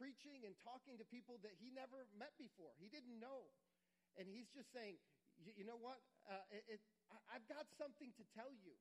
preaching 0.00 0.48
and 0.48 0.56
talking 0.64 0.96
to 0.96 1.04
people 1.04 1.36
that 1.44 1.52
he 1.60 1.68
never 1.68 2.08
met 2.16 2.32
before. 2.40 2.72
He 2.80 2.88
didn't 2.88 3.20
know. 3.20 3.52
And 4.16 4.24
he's 4.24 4.48
just 4.48 4.72
saying, 4.72 4.96
you 5.44 5.68
know 5.68 5.76
what? 5.76 6.00
Uh, 6.24 6.40
it, 6.48 6.80
it, 6.80 6.80
I've 7.28 7.44
got 7.44 7.68
something 7.76 8.08
to 8.16 8.24
tell 8.32 8.50
you. 8.50 8.72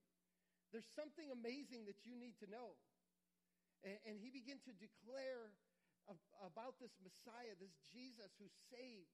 There's 0.72 0.88
something 0.96 1.28
amazing 1.28 1.84
that 1.92 2.08
you 2.08 2.16
need 2.16 2.40
to 2.40 2.48
know. 2.48 2.80
And, 3.84 4.00
and 4.08 4.16
he 4.24 4.32
began 4.32 4.64
to 4.64 4.74
declare 4.80 5.52
about 6.42 6.80
this 6.80 6.96
Messiah, 7.04 7.54
this 7.60 7.76
Jesus 7.92 8.32
who 8.40 8.48
saves, 8.72 9.12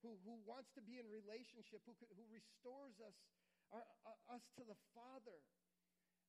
who, 0.00 0.16
who 0.24 0.40
wants 0.48 0.72
to 0.78 0.82
be 0.82 0.96
in 0.96 1.06
relationship, 1.10 1.84
who, 1.84 1.92
who 2.16 2.24
restores 2.32 2.96
us, 3.02 3.16
our, 3.74 3.84
uh, 4.06 4.34
us 4.36 4.44
to 4.56 4.62
the 4.64 4.78
Father. 4.96 5.36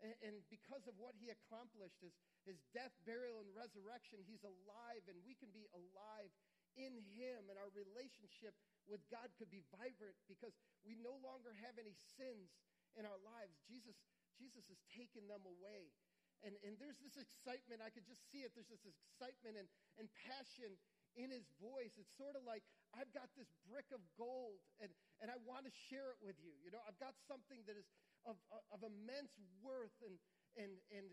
And, 0.01 0.41
because 0.49 0.89
of 0.89 0.97
what 0.97 1.13
he 1.13 1.29
accomplished, 1.29 2.01
his, 2.01 2.17
his 2.41 2.57
death, 2.73 2.89
burial, 3.05 3.37
and 3.37 3.53
resurrection, 3.53 4.17
he's 4.25 4.41
alive, 4.41 5.05
and 5.05 5.13
we 5.21 5.37
can 5.37 5.53
be 5.53 5.69
alive 5.77 6.33
in 6.73 6.97
him, 7.13 7.45
and 7.53 7.59
our 7.61 7.69
relationship 7.77 8.57
with 8.89 9.05
God 9.13 9.29
could 9.37 9.53
be 9.53 9.61
vibrant 9.69 10.17
because 10.25 10.57
we 10.81 10.97
no 10.97 11.13
longer 11.21 11.53
have 11.61 11.77
any 11.77 11.93
sins 12.17 12.49
in 12.97 13.05
our 13.05 13.21
lives. 13.21 13.53
Jesus 13.69 13.93
Jesus 14.41 14.65
has 14.73 14.81
taken 14.89 15.29
them 15.29 15.45
away. 15.45 15.93
And, 16.41 16.57
and 16.65 16.73
there's 16.81 16.97
this 16.97 17.21
excitement. 17.21 17.85
I 17.85 17.93
could 17.93 18.09
just 18.09 18.25
see 18.33 18.41
it. 18.41 18.57
There's 18.57 18.73
this 18.73 18.89
excitement 18.89 19.61
and, 19.61 19.69
and 20.01 20.09
passion 20.25 20.73
in 21.13 21.29
his 21.29 21.45
voice. 21.61 21.93
It's 22.01 22.09
sort 22.17 22.33
of 22.33 22.41
like, 22.41 22.65
I've 22.97 23.13
got 23.13 23.29
this 23.37 23.53
brick 23.69 23.85
of 23.93 24.01
gold 24.17 24.57
and, 24.81 24.89
and 25.21 25.29
I 25.29 25.37
want 25.45 25.69
to 25.69 25.73
share 25.93 26.17
it 26.17 26.19
with 26.25 26.41
you. 26.41 26.57
You 26.65 26.73
know, 26.73 26.81
I've 26.89 26.97
got 26.97 27.13
something 27.29 27.61
that 27.69 27.77
is 27.77 27.85
of, 28.27 28.37
of 28.69 28.79
immense 28.85 29.33
worth 29.61 29.95
and, 30.05 30.15
and, 30.59 30.71
and 30.91 31.05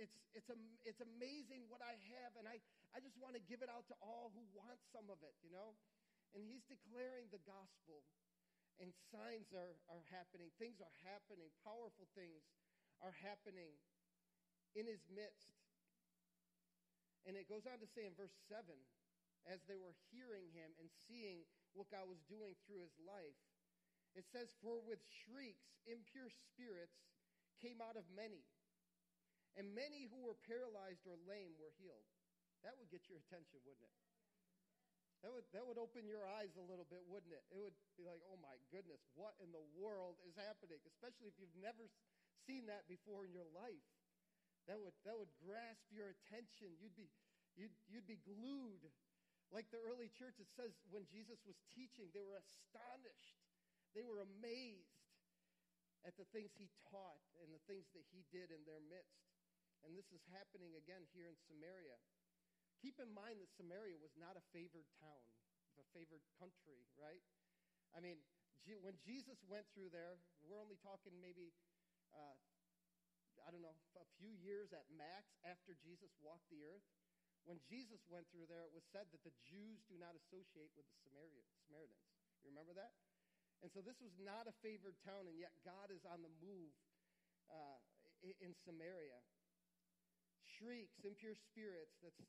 it's, 0.00 0.16
it's, 0.32 0.48
it's 0.82 1.02
amazing 1.04 1.68
what 1.68 1.84
I 1.84 2.00
have. 2.16 2.32
And 2.40 2.48
I, 2.48 2.58
I 2.96 2.98
just 3.04 3.16
want 3.20 3.36
to 3.36 3.42
give 3.44 3.60
it 3.60 3.68
out 3.68 3.84
to 3.92 3.96
all 4.00 4.32
who 4.32 4.42
want 4.56 4.80
some 4.90 5.06
of 5.12 5.20
it, 5.20 5.36
you 5.44 5.52
know? 5.52 5.76
And 6.34 6.42
he's 6.44 6.64
declaring 6.66 7.28
the 7.30 7.42
gospel 7.44 8.04
and 8.80 8.92
signs 9.12 9.52
are, 9.56 9.76
are 9.88 10.04
happening. 10.12 10.52
Things 10.60 10.80
are 10.80 10.96
happening. 11.04 11.48
Powerful 11.64 12.08
things 12.12 12.44
are 13.00 13.14
happening 13.24 13.76
in 14.76 14.84
his 14.84 15.00
midst. 15.08 15.56
And 17.24 17.34
it 17.34 17.48
goes 17.50 17.66
on 17.66 17.82
to 17.82 17.88
say 17.88 18.06
in 18.06 18.14
verse 18.14 18.34
7 18.46 18.62
as 19.46 19.62
they 19.66 19.78
were 19.78 19.94
hearing 20.10 20.50
him 20.52 20.74
and 20.78 20.90
seeing 21.06 21.46
what 21.74 21.90
God 21.90 22.06
was 22.06 22.22
doing 22.26 22.54
through 22.66 22.82
his 22.82 22.94
life, 23.02 23.36
it 24.16 24.24
says, 24.32 24.48
For 24.64 24.80
with 24.82 25.00
shrieks, 25.04 25.76
impure 25.84 26.32
spirits 26.32 26.96
came 27.60 27.84
out 27.84 28.00
of 28.00 28.08
many, 28.12 28.42
and 29.54 29.76
many 29.76 30.08
who 30.08 30.24
were 30.24 30.36
paralyzed 30.48 31.04
or 31.04 31.16
lame 31.28 31.56
were 31.60 31.72
healed. 31.76 32.08
That 32.64 32.76
would 32.80 32.88
get 32.88 33.06
your 33.06 33.20
attention, 33.20 33.60
wouldn't 33.62 33.84
it? 33.84 33.96
That 35.24 35.32
would, 35.32 35.48
that 35.56 35.64
would 35.64 35.80
open 35.80 36.04
your 36.04 36.28
eyes 36.38 36.52
a 36.60 36.64
little 36.64 36.84
bit, 36.88 37.00
wouldn't 37.08 37.32
it? 37.32 37.44
It 37.48 37.56
would 37.56 37.76
be 37.96 38.04
like, 38.04 38.20
oh 38.28 38.36
my 38.36 38.56
goodness, 38.68 39.00
what 39.16 39.32
in 39.40 39.48
the 39.48 39.64
world 39.74 40.20
is 40.28 40.36
happening? 40.36 40.80
Especially 40.84 41.32
if 41.32 41.36
you've 41.40 41.56
never 41.56 41.88
seen 42.44 42.68
that 42.68 42.84
before 42.84 43.24
in 43.24 43.32
your 43.32 43.48
life. 43.56 43.88
That 44.68 44.76
would, 44.82 44.94
that 45.06 45.16
would 45.16 45.32
grasp 45.40 45.88
your 45.94 46.12
attention. 46.12 46.74
You'd 46.82 46.94
be, 46.98 47.08
you'd, 47.56 47.72
you'd 47.88 48.06
be 48.06 48.20
glued. 48.22 48.82
Like 49.54 49.70
the 49.70 49.78
early 49.78 50.10
church, 50.10 50.42
it 50.42 50.50
says 50.58 50.74
when 50.90 51.06
Jesus 51.06 51.38
was 51.46 51.56
teaching, 51.70 52.10
they 52.10 52.26
were 52.26 52.36
astonished. 52.36 53.45
They 53.96 54.04
were 54.04 54.20
amazed 54.20 54.92
at 56.04 56.12
the 56.20 56.28
things 56.36 56.52
he 56.54 56.68
taught 56.92 57.24
and 57.40 57.48
the 57.48 57.64
things 57.64 57.88
that 57.96 58.04
he 58.12 58.28
did 58.28 58.52
in 58.52 58.60
their 58.68 58.84
midst. 58.84 59.24
And 59.80 59.96
this 59.96 60.12
is 60.12 60.20
happening 60.36 60.76
again 60.76 61.08
here 61.16 61.26
in 61.26 61.36
Samaria. 61.48 61.96
Keep 62.84 63.00
in 63.00 63.08
mind 63.08 63.40
that 63.40 63.48
Samaria 63.56 63.96
was 63.96 64.12
not 64.20 64.36
a 64.36 64.44
favored 64.52 64.86
town, 65.00 65.24
a 65.80 65.86
favored 65.96 66.22
country, 66.36 66.84
right? 67.00 67.24
I 67.96 68.04
mean, 68.04 68.20
when 68.84 69.00
Jesus 69.00 69.40
went 69.48 69.64
through 69.72 69.88
there, 69.96 70.20
we're 70.44 70.60
only 70.60 70.76
talking 70.84 71.16
maybe 71.16 71.56
uh, 72.12 72.36
I 73.46 73.54
don't 73.54 73.62
know, 73.62 73.76
a 74.00 74.08
few 74.18 74.34
years 74.42 74.72
at 74.72 74.82
max 74.90 75.36
after 75.46 75.76
Jesus 75.78 76.10
walked 76.18 76.50
the 76.50 76.66
earth. 76.66 76.82
When 77.46 77.62
Jesus 77.62 78.02
went 78.10 78.26
through 78.34 78.50
there, 78.50 78.66
it 78.66 78.74
was 78.74 78.82
said 78.90 79.06
that 79.14 79.22
the 79.22 79.34
Jews 79.46 79.86
do 79.86 79.94
not 80.00 80.18
associate 80.18 80.74
with 80.74 80.82
the 80.90 80.98
Samaritans. 81.06 81.46
You 82.42 82.50
remember 82.50 82.74
that? 82.74 82.90
And 83.64 83.72
so 83.72 83.80
this 83.80 83.96
was 83.98 84.12
not 84.20 84.44
a 84.46 84.54
favored 84.60 84.96
town, 85.02 85.26
and 85.26 85.36
yet 85.40 85.52
God 85.64 85.88
is 85.88 86.04
on 86.04 86.20
the 86.20 86.32
move 86.44 86.72
uh, 87.48 87.78
in 88.22 88.52
Samaria. 88.66 89.20
Shrieks, 90.44 90.96
impure 91.04 91.36
spirits, 91.36 91.96
that's, 92.00 92.20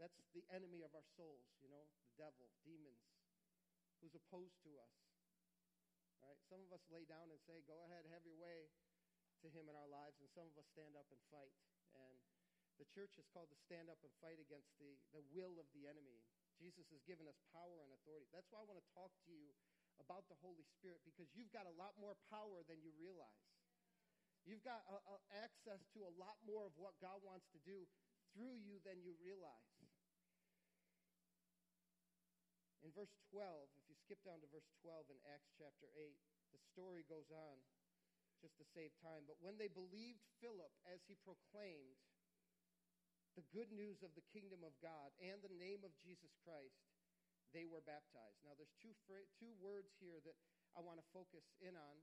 that's 0.00 0.18
the 0.34 0.44
enemy 0.52 0.84
of 0.84 0.92
our 0.92 1.04
souls, 1.16 1.48
you 1.60 1.70
know, 1.70 1.84
the 2.04 2.12
devil, 2.18 2.48
demons, 2.64 3.00
who's 4.00 4.16
opposed 4.16 4.56
to 4.64 4.72
us. 4.78 4.96
Right? 6.24 6.38
Some 6.50 6.60
of 6.60 6.70
us 6.74 6.82
lay 6.92 7.06
down 7.08 7.30
and 7.30 7.40
say, 7.46 7.62
Go 7.64 7.80
ahead, 7.86 8.04
have 8.10 8.26
your 8.26 8.36
way 8.36 8.68
to 9.40 9.48
Him 9.48 9.70
in 9.70 9.74
our 9.78 9.88
lives, 9.88 10.18
and 10.18 10.28
some 10.34 10.50
of 10.50 10.56
us 10.58 10.66
stand 10.74 10.98
up 10.98 11.06
and 11.08 11.20
fight. 11.30 11.54
And 11.94 12.18
the 12.76 12.88
church 12.90 13.14
is 13.18 13.26
called 13.30 13.50
to 13.50 13.58
stand 13.58 13.88
up 13.88 13.98
and 14.02 14.12
fight 14.22 14.38
against 14.38 14.70
the, 14.78 14.98
the 15.14 15.22
will 15.34 15.58
of 15.58 15.66
the 15.74 15.86
enemy. 15.86 16.22
Jesus 16.58 16.90
has 16.90 17.02
given 17.06 17.26
us 17.30 17.38
power 17.54 17.82
and 17.82 17.90
authority. 17.94 18.26
That's 18.34 18.50
why 18.50 18.62
I 18.62 18.66
want 18.66 18.82
to 18.82 18.88
talk 18.94 19.14
to 19.26 19.30
you 19.30 19.54
about 20.02 20.26
the 20.30 20.38
Holy 20.40 20.64
Spirit 20.78 21.02
because 21.04 21.28
you've 21.34 21.52
got 21.52 21.68
a 21.68 21.74
lot 21.78 21.94
more 21.98 22.16
power 22.30 22.64
than 22.66 22.80
you 22.80 22.90
realize. 22.96 23.46
You've 24.48 24.64
got 24.64 24.80
a, 24.88 24.96
a 24.96 25.16
access 25.44 25.84
to 25.92 26.08
a 26.08 26.12
lot 26.16 26.40
more 26.48 26.64
of 26.64 26.74
what 26.80 26.96
God 27.02 27.20
wants 27.20 27.50
to 27.52 27.60
do 27.62 27.84
through 28.32 28.56
you 28.56 28.80
than 28.86 29.04
you 29.04 29.12
realize. 29.20 29.76
In 32.80 32.94
verse 32.94 33.12
12, 33.34 33.44
if 33.76 33.84
you 33.90 33.96
skip 33.98 34.22
down 34.24 34.40
to 34.40 34.48
verse 34.48 34.70
12 34.80 35.12
in 35.12 35.18
Acts 35.28 35.52
chapter 35.58 35.90
8, 35.92 36.16
the 36.54 36.62
story 36.72 37.04
goes 37.04 37.28
on 37.28 37.60
just 38.40 38.56
to 38.56 38.64
save 38.64 38.94
time. 39.02 39.26
But 39.26 39.42
when 39.42 39.58
they 39.58 39.68
believed 39.68 40.22
Philip 40.38 40.72
as 40.86 41.02
he 41.04 41.18
proclaimed 41.26 41.98
the 43.34 43.44
good 43.52 43.70
news 43.74 44.00
of 44.02 44.14
the 44.14 44.24
kingdom 44.32 44.62
of 44.62 44.74
God 44.80 45.12
and 45.18 45.42
the 45.42 45.52
name 45.52 45.82
of 45.82 45.94
Jesus 46.00 46.32
Christ, 46.46 46.78
they 47.52 47.64
were 47.64 47.84
baptized. 47.84 48.40
Now, 48.44 48.54
there's 48.56 48.74
two, 48.80 48.92
two 49.38 49.52
words 49.60 49.94
here 49.98 50.20
that 50.24 50.36
I 50.76 50.84
want 50.84 51.00
to 51.00 51.06
focus 51.14 51.44
in 51.60 51.74
on 51.74 51.96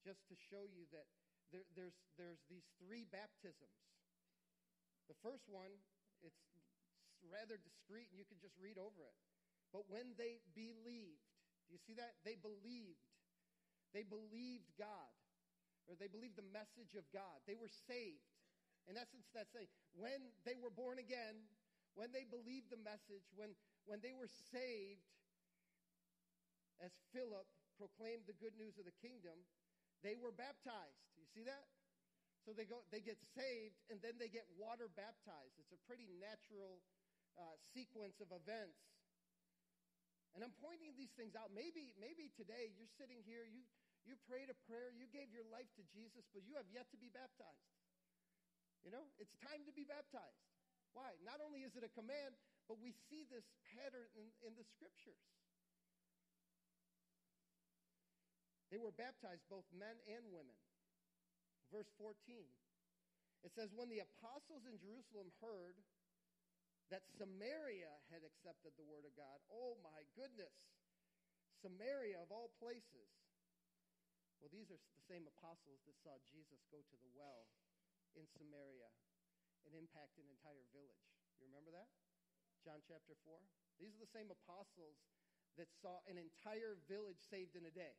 just 0.00 0.24
to 0.30 0.34
show 0.38 0.64
you 0.68 0.88
that 0.94 1.06
there, 1.52 1.66
there's, 1.74 1.96
there's 2.16 2.40
these 2.48 2.64
three 2.78 3.08
baptisms. 3.08 3.78
The 5.08 5.16
first 5.24 5.48
one, 5.48 5.72
it's 6.20 6.40
rather 7.24 7.56
discreet 7.58 8.12
and 8.12 8.16
you 8.20 8.28
can 8.28 8.38
just 8.38 8.54
read 8.60 8.76
over 8.76 9.04
it. 9.04 9.16
But 9.72 9.88
when 9.88 10.16
they 10.16 10.40
believed, 10.56 11.24
do 11.68 11.76
you 11.76 11.80
see 11.84 11.96
that? 12.00 12.16
They 12.24 12.40
believed. 12.40 13.04
They 13.92 14.04
believed 14.04 14.68
God, 14.76 15.12
or 15.88 15.96
they 15.96 16.12
believed 16.12 16.36
the 16.36 16.48
message 16.52 16.92
of 16.96 17.08
God. 17.08 17.40
They 17.48 17.56
were 17.56 17.72
saved. 17.88 18.24
In 18.88 18.96
essence, 18.96 19.28
that's 19.32 19.52
saying 19.52 19.68
when 19.96 20.32
they 20.44 20.56
were 20.56 20.72
born 20.72 21.00
again, 21.00 21.44
when 21.96 22.12
they 22.12 22.24
believed 22.24 22.72
the 22.72 22.80
message, 22.80 23.24
when, 23.36 23.52
when 23.88 24.04
they 24.04 24.12
were 24.12 24.28
saved, 24.52 25.08
as 26.84 26.92
Philip 27.10 27.48
proclaimed 27.80 28.28
the 28.28 28.36
good 28.36 28.54
news 28.60 28.76
of 28.76 28.84
the 28.84 28.94
kingdom, 29.00 29.34
they 30.04 30.14
were 30.14 30.30
baptized. 30.30 31.02
You 31.16 31.26
see 31.32 31.42
that? 31.48 31.66
So 32.44 32.54
they 32.54 32.68
go, 32.68 32.84
they 32.92 33.02
get 33.02 33.18
saved, 33.34 33.76
and 33.90 33.98
then 34.04 34.20
they 34.20 34.30
get 34.30 34.46
water 34.60 34.86
baptized. 34.92 35.56
It's 35.58 35.74
a 35.74 35.80
pretty 35.88 36.06
natural 36.20 36.78
uh, 37.34 37.56
sequence 37.74 38.20
of 38.22 38.30
events. 38.30 38.78
And 40.36 40.44
I'm 40.44 40.54
pointing 40.60 40.94
these 40.94 41.10
things 41.18 41.34
out. 41.34 41.50
Maybe, 41.50 41.96
maybe 41.98 42.30
today 42.36 42.70
you're 42.76 42.92
sitting 43.00 43.24
here, 43.24 43.42
you, 43.48 43.64
you 44.06 44.14
prayed 44.28 44.52
a 44.52 44.58
prayer, 44.68 44.92
you 44.94 45.08
gave 45.10 45.32
your 45.34 45.48
life 45.50 45.68
to 45.80 45.82
Jesus, 45.90 46.28
but 46.30 46.44
you 46.44 46.54
have 46.60 46.68
yet 46.70 46.86
to 46.94 46.98
be 47.00 47.10
baptized. 47.10 47.72
You 48.86 48.94
know, 48.94 49.08
it's 49.18 49.34
time 49.42 49.64
to 49.66 49.72
be 49.74 49.82
baptized. 49.82 50.44
Why? 50.94 51.16
Not 51.26 51.42
only 51.42 51.66
is 51.66 51.74
it 51.74 51.82
a 51.82 51.92
command, 51.92 52.38
but 52.68 52.76
we 52.78 52.92
see 53.08 53.24
this 53.32 53.48
pattern 53.72 54.06
in, 54.12 54.28
in 54.44 54.52
the 54.54 54.66
scriptures. 54.76 55.24
They 58.68 58.76
were 58.76 58.92
baptized, 58.92 59.48
both 59.48 59.64
men 59.72 59.96
and 60.04 60.28
women. 60.28 60.56
Verse 61.72 61.88
14. 61.96 62.12
It 63.40 63.52
says, 63.56 63.72
When 63.72 63.88
the 63.88 64.04
apostles 64.04 64.68
in 64.68 64.76
Jerusalem 64.76 65.32
heard 65.40 65.80
that 66.92 67.04
Samaria 67.16 67.92
had 68.12 68.24
accepted 68.24 68.76
the 68.76 68.84
word 68.84 69.08
of 69.08 69.16
God, 69.16 69.40
oh 69.48 69.80
my 69.80 70.04
goodness, 70.12 70.52
Samaria 71.64 72.20
of 72.20 72.28
all 72.28 72.52
places. 72.60 73.08
Well, 74.38 74.52
these 74.52 74.68
are 74.70 74.78
the 74.78 75.06
same 75.08 75.26
apostles 75.26 75.82
that 75.88 75.96
saw 76.04 76.14
Jesus 76.28 76.62
go 76.70 76.78
to 76.78 76.96
the 77.00 77.10
well 77.16 77.48
in 78.14 78.28
Samaria 78.36 78.88
and 79.66 79.74
impact 79.74 80.20
an 80.20 80.28
entire 80.30 80.64
village. 80.70 81.02
You 81.40 81.50
remember 81.50 81.74
that? 81.74 81.90
John 82.68 82.84
chapter 82.84 83.16
4. 83.24 83.32
These 83.80 83.96
are 83.96 84.04
the 84.04 84.12
same 84.12 84.28
apostles 84.28 85.00
that 85.56 85.72
saw 85.80 86.04
an 86.04 86.20
entire 86.20 86.76
village 86.84 87.16
saved 87.24 87.56
in 87.56 87.64
a 87.64 87.72
day. 87.72 87.96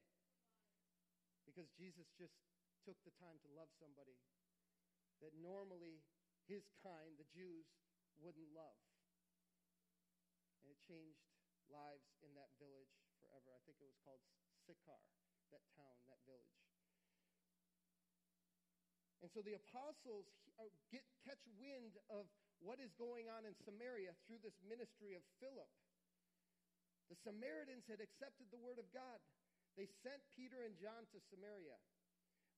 Because 1.42 1.74
Jesus 1.74 2.06
just 2.14 2.38
took 2.86 2.94
the 3.02 3.18
time 3.18 3.42
to 3.42 3.50
love 3.58 3.74
somebody 3.82 4.14
that 5.26 5.34
normally 5.42 6.06
his 6.46 6.70
kind, 6.86 7.18
the 7.18 7.26
Jews, 7.34 7.66
wouldn't 8.22 8.46
love. 8.54 8.78
And 10.62 10.70
it 10.70 10.78
changed 10.86 11.26
lives 11.74 12.06
in 12.22 12.30
that 12.38 12.54
village 12.62 12.94
forever. 13.26 13.50
I 13.58 13.66
think 13.66 13.82
it 13.82 13.90
was 13.90 13.98
called 14.06 14.22
Sychar, 14.70 15.02
that 15.50 15.66
town, 15.74 15.98
that 16.14 16.22
village. 16.30 16.62
And 19.26 19.34
so 19.34 19.42
the 19.42 19.58
apostles 19.58 20.30
uh, 20.62 20.70
get, 20.94 21.10
catch 21.26 21.42
wind 21.58 21.98
of 22.14 22.30
what 22.60 22.80
is 22.80 22.92
going 23.00 23.32
on 23.32 23.48
in 23.48 23.56
Samaria 23.64 24.12
through 24.28 24.44
this 24.44 24.56
ministry 24.68 25.16
of 25.16 25.24
Philip. 25.40 25.72
The 27.08 27.18
Samaritans 27.26 27.90
had 27.90 28.04
accepted 28.04 28.52
the 28.52 28.62
word 28.62 28.78
of 28.78 28.88
God. 28.94 29.18
They 29.80 29.90
sent 30.06 30.22
Peter 30.36 30.62
and 30.62 30.78
John 30.78 31.08
to 31.16 31.20
Samaria. 31.32 31.80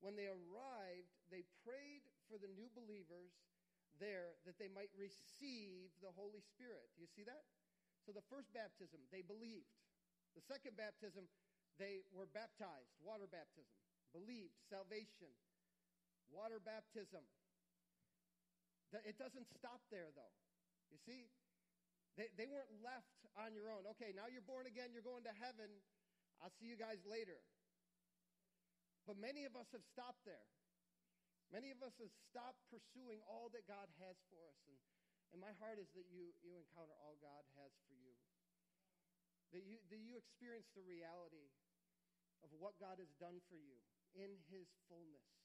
When 0.02 0.18
they 0.18 0.28
arrived, 0.28 1.14
they 1.30 1.46
prayed 1.62 2.04
for 2.26 2.42
the 2.42 2.50
new 2.50 2.68
believers 2.74 3.32
there 4.02 4.34
that 4.50 4.58
they 4.58 4.68
might 4.68 4.90
receive 4.98 5.94
the 6.02 6.10
Holy 6.18 6.42
Spirit. 6.42 6.90
Do 6.98 7.06
you 7.06 7.12
see 7.14 7.24
that? 7.24 7.46
So 8.02 8.10
the 8.10 8.26
first 8.34 8.50
baptism, 8.50 8.98
they 9.14 9.22
believed. 9.22 9.70
The 10.34 10.42
second 10.42 10.74
baptism, 10.74 11.30
they 11.78 12.02
were 12.10 12.26
baptized, 12.26 12.90
water 12.98 13.30
baptism. 13.30 13.78
Believed, 14.10 14.58
salvation, 14.68 15.30
water 16.34 16.58
baptism. 16.58 17.22
It 18.92 19.16
doesn't 19.16 19.48
stop 19.56 19.80
there, 19.88 20.12
though. 20.12 20.36
You 20.92 21.00
see? 21.08 21.32
They, 22.20 22.28
they 22.36 22.48
weren't 22.48 22.72
left 22.84 23.24
on 23.40 23.56
your 23.56 23.72
own. 23.72 23.88
Okay, 23.96 24.12
now 24.12 24.28
you're 24.28 24.44
born 24.44 24.68
again, 24.68 24.92
you're 24.92 25.06
going 25.06 25.24
to 25.24 25.36
heaven. 25.40 25.72
I'll 26.44 26.52
see 26.60 26.68
you 26.68 26.76
guys 26.76 27.00
later. 27.08 27.40
But 29.08 29.16
many 29.16 29.48
of 29.48 29.56
us 29.56 29.72
have 29.72 29.86
stopped 29.88 30.28
there. 30.28 30.44
Many 31.56 31.72
of 31.72 31.80
us 31.84 31.96
have 32.00 32.12
stopped 32.32 32.60
pursuing 32.68 33.24
all 33.28 33.52
that 33.56 33.68
God 33.68 33.88
has 34.04 34.20
for 34.28 34.40
us. 34.48 34.60
And, 34.68 34.76
and 35.36 35.40
my 35.40 35.52
heart 35.60 35.80
is 35.80 35.88
that 35.96 36.08
you, 36.12 36.32
you 36.44 36.56
encounter 36.60 36.96
all 37.00 37.16
God 37.20 37.44
has 37.60 37.72
for 37.88 37.96
you. 37.96 38.16
That 39.56 39.64
you, 39.68 39.80
that 39.92 40.00
you 40.00 40.16
experience 40.16 40.72
the 40.76 40.84
reality 40.84 41.52
of 42.44 42.52
what 42.56 42.80
God 42.80 43.04
has 43.04 43.12
done 43.20 43.44
for 43.52 43.60
you 43.60 43.80
in 44.16 44.40
His 44.48 44.68
fullness. 44.88 45.41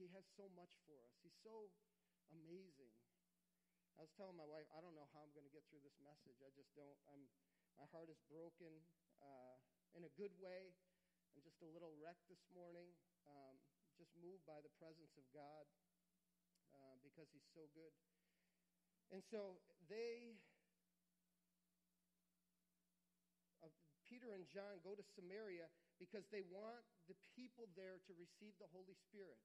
He 0.00 0.08
has 0.16 0.24
so 0.32 0.48
much 0.56 0.72
for 0.88 0.96
us. 0.96 1.12
He's 1.20 1.36
so 1.44 1.68
amazing. 2.32 2.88
I 4.00 4.00
was 4.00 4.08
telling 4.16 4.32
my 4.32 4.48
wife, 4.48 4.64
I 4.72 4.80
don't 4.80 4.96
know 4.96 5.04
how 5.12 5.20
I'm 5.20 5.34
going 5.36 5.44
to 5.44 5.52
get 5.52 5.60
through 5.68 5.84
this 5.84 6.00
message. 6.00 6.40
I 6.40 6.48
just 6.56 6.72
don't. 6.72 6.96
I'm, 7.12 7.28
my 7.76 7.84
heart 7.92 8.08
is 8.08 8.16
broken 8.32 8.80
uh, 9.20 9.60
in 9.92 10.08
a 10.08 10.12
good 10.16 10.32
way. 10.40 10.72
I'm 11.36 11.44
just 11.44 11.60
a 11.60 11.68
little 11.68 11.92
wrecked 12.00 12.24
this 12.32 12.40
morning, 12.48 12.88
um, 13.28 13.60
just 14.00 14.16
moved 14.16 14.40
by 14.48 14.64
the 14.64 14.72
presence 14.80 15.12
of 15.20 15.28
God 15.36 15.68
uh, 16.72 16.96
because 17.04 17.28
He's 17.28 17.44
so 17.52 17.68
good. 17.76 17.92
And 19.12 19.20
so 19.20 19.60
they, 19.84 20.40
uh, 23.60 23.68
Peter 24.08 24.32
and 24.32 24.48
John 24.48 24.80
go 24.80 24.96
to 24.96 25.04
Samaria 25.12 25.68
because 26.00 26.24
they 26.32 26.40
want 26.48 26.88
the 27.04 27.20
people 27.36 27.68
there 27.76 28.00
to 28.08 28.16
receive 28.16 28.56
the 28.56 28.70
Holy 28.72 28.96
Spirit. 28.96 29.36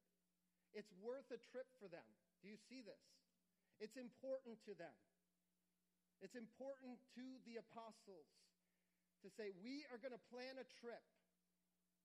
It's 0.73 0.91
worth 1.04 1.30
a 1.30 1.39
trip 1.51 1.67
for 1.78 1.88
them. 1.91 2.06
Do 2.41 2.49
you 2.49 2.58
see 2.71 2.82
this? 2.82 3.04
It's 3.78 3.95
important 3.99 4.58
to 4.65 4.73
them. 4.73 4.95
It's 6.23 6.36
important 6.39 6.97
to 7.19 7.25
the 7.43 7.60
apostles 7.60 8.30
to 9.21 9.28
say, 9.36 9.51
we 9.60 9.84
are 9.91 9.99
going 9.99 10.15
to 10.15 10.25
plan 10.32 10.56
a 10.62 10.67
trip, 10.80 11.04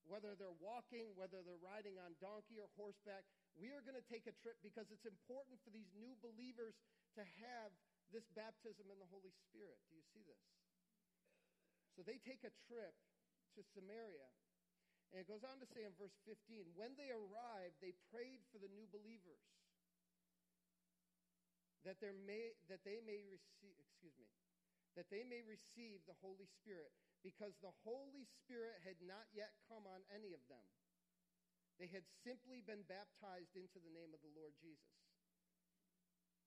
whether 0.09 0.35
they're 0.35 0.59
walking, 0.59 1.15
whether 1.15 1.45
they're 1.45 1.63
riding 1.63 2.01
on 2.01 2.17
donkey 2.19 2.59
or 2.59 2.67
horseback. 2.75 3.23
We 3.55 3.71
are 3.71 3.85
going 3.85 3.99
to 3.99 4.09
take 4.11 4.27
a 4.27 4.35
trip 4.41 4.59
because 4.65 4.89
it's 4.91 5.07
important 5.07 5.63
for 5.63 5.71
these 5.71 5.89
new 5.95 6.17
believers 6.19 6.75
to 7.15 7.23
have 7.23 7.71
this 8.11 8.27
baptism 8.35 8.91
in 8.91 8.99
the 8.99 9.11
Holy 9.13 9.31
Spirit. 9.47 9.79
Do 9.87 9.95
you 9.95 10.07
see 10.11 10.27
this? 10.27 10.43
So 11.95 12.03
they 12.03 12.19
take 12.23 12.43
a 12.43 12.55
trip 12.67 12.97
to 13.55 13.61
Samaria. 13.77 14.27
And 15.11 15.19
it 15.19 15.27
goes 15.27 15.43
on 15.43 15.59
to 15.59 15.67
say 15.75 15.83
in 15.83 15.95
verse 15.99 16.15
15 16.23 16.79
when 16.79 16.95
they 16.95 17.11
arrived, 17.11 17.83
they 17.83 17.95
prayed 18.15 18.47
for 18.55 18.63
the 18.63 18.71
new 18.71 18.87
believers 18.95 19.43
that, 21.83 21.99
there 21.99 22.15
may, 22.15 22.55
that 22.71 22.87
they 22.87 23.03
may 23.03 23.19
receive, 23.27 23.75
excuse 23.81 24.15
me, 24.21 24.29
that 24.95 25.11
they 25.11 25.27
may 25.27 25.43
receive 25.43 26.03
the 26.07 26.19
Holy 26.23 26.47
Spirit 26.63 26.95
because 27.27 27.57
the 27.59 27.75
Holy 27.83 28.23
Spirit 28.43 28.79
had 28.87 28.99
not 29.03 29.27
yet 29.35 29.51
come 29.67 29.83
on 29.89 30.01
any 30.15 30.31
of 30.31 30.43
them. 30.47 30.63
They 31.81 31.89
had 31.89 32.05
simply 32.23 32.61
been 32.61 32.85
baptized 32.85 33.57
into 33.57 33.81
the 33.81 33.91
name 33.91 34.13
of 34.13 34.21
the 34.21 34.35
Lord 34.37 34.53
Jesus. 34.61 34.95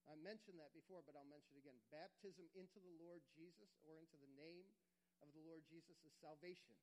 I 0.05 0.19
mentioned 0.19 0.59
that 0.59 0.75
before, 0.75 1.01
but 1.01 1.15
I'll 1.15 1.27
mention 1.27 1.57
it 1.57 1.63
again. 1.63 1.79
Baptism 1.89 2.45
into 2.53 2.77
the 2.77 2.93
Lord 3.01 3.23
Jesus 3.33 3.71
or 3.87 3.97
into 3.97 4.19
the 4.19 4.29
name 4.35 4.67
of 5.23 5.31
the 5.31 5.41
Lord 5.47 5.63
Jesus 5.71 5.95
is 6.03 6.13
salvation. 6.19 6.75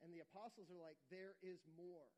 And 0.00 0.12
the 0.12 0.24
apostles 0.24 0.72
are 0.72 0.80
like, 0.80 0.96
there 1.12 1.36
is 1.44 1.60
more. 1.76 2.08